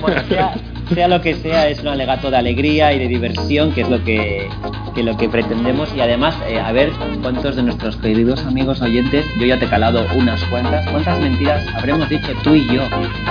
Bueno, 0.02 0.22
sea, 0.28 0.54
sea 0.94 1.08
lo 1.08 1.22
que 1.22 1.36
sea, 1.36 1.68
es 1.68 1.80
un 1.82 1.90
alegato 1.90 2.32
de 2.32 2.38
alegría 2.38 2.94
y 2.94 3.00
de 3.00 3.08
diversión, 3.08 3.72
que 3.74 3.82
es 3.82 3.90
lo 3.90 4.04
que, 4.04 4.48
que 4.96 5.04
lo 5.04 5.18
que 5.18 5.30
pretendemos. 5.30 5.94
Y 5.96 6.02
además, 6.02 6.36
eh, 6.48 6.60
a 6.60 6.72
ver 6.72 6.92
cuántos 7.22 7.56
de 7.56 7.64
nuestros 7.64 7.98
queridos 7.98 8.44
amigos 8.46 8.82
oyentes, 8.82 9.26
yo 9.40 9.46
ya 9.46 9.60
te 9.60 9.66
he 9.66 9.70
calado 9.70 10.06
unas 10.16 10.44
cuantas, 10.46 10.88
cuántas 10.90 11.20
mentiras 11.20 11.64
habremos 11.76 12.10
dicho 12.10 12.30
tú 12.44 12.56
y 12.56 12.66
yo 12.74 12.84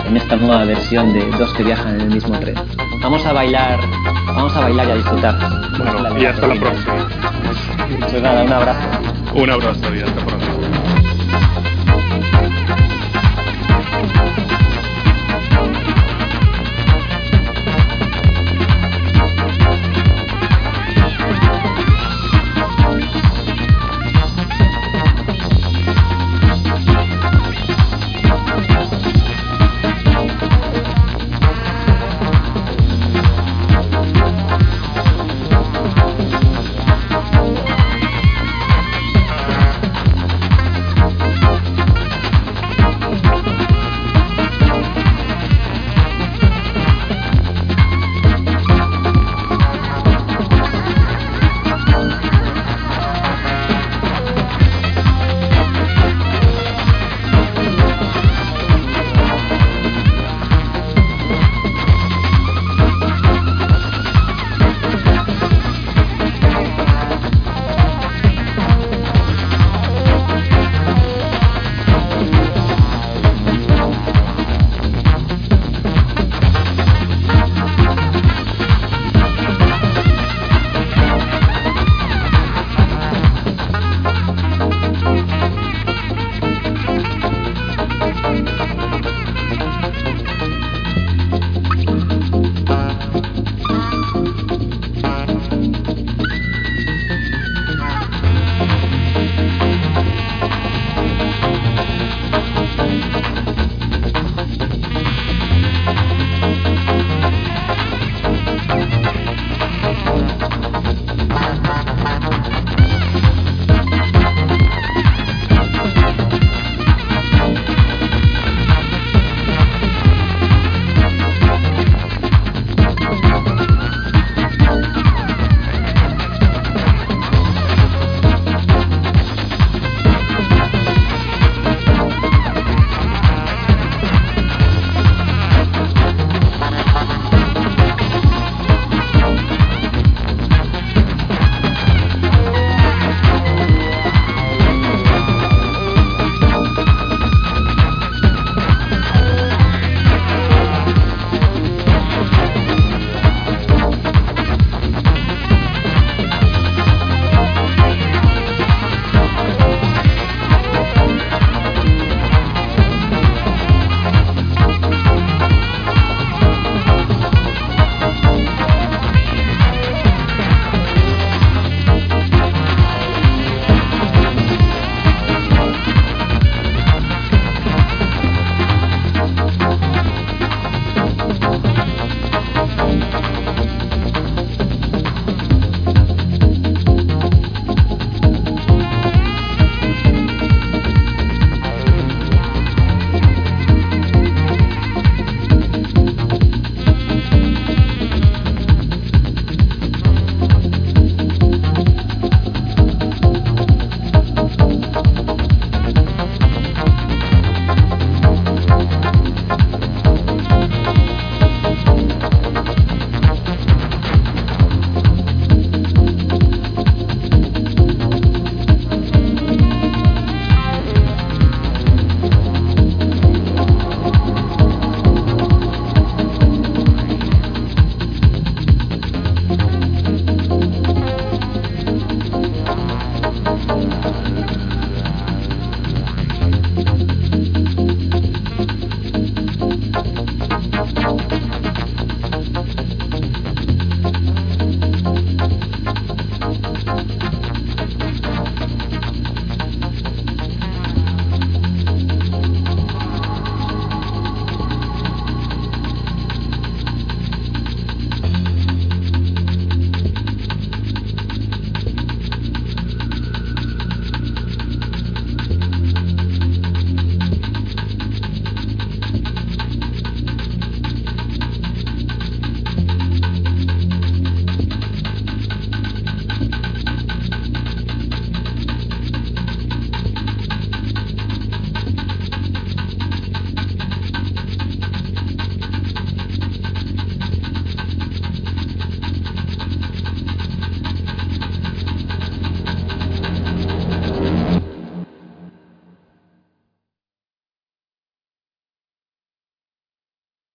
en 0.07 0.16
esta 0.16 0.37
nueva 0.37 0.64
versión 0.64 1.12
de 1.12 1.20
Que 1.54 1.62
viajan 1.62 1.94
en 1.94 2.00
el 2.02 2.09
mismo 2.09 2.38
tren. 2.38 2.54
Vamos 3.00 3.24
a 3.24 3.32
bailar, 3.32 3.78
vamos 4.26 4.54
a 4.56 4.61
bailar 4.61 4.88
y 4.88 4.90
a 4.90 4.94
disfrutar. 4.96 5.38
Bueno, 5.78 6.18
y 6.18 6.26
hasta 6.26 6.46
la 6.46 6.54
próxima. 6.54 7.09
Pues 8.11 8.22
nada, 8.22 8.42
un 8.42 8.52
abrazo. 8.52 8.80
Un 9.35 9.50
abrazo 9.50 9.94
y 9.94 10.00
hasta 10.00 10.24
pronto. 10.26 10.56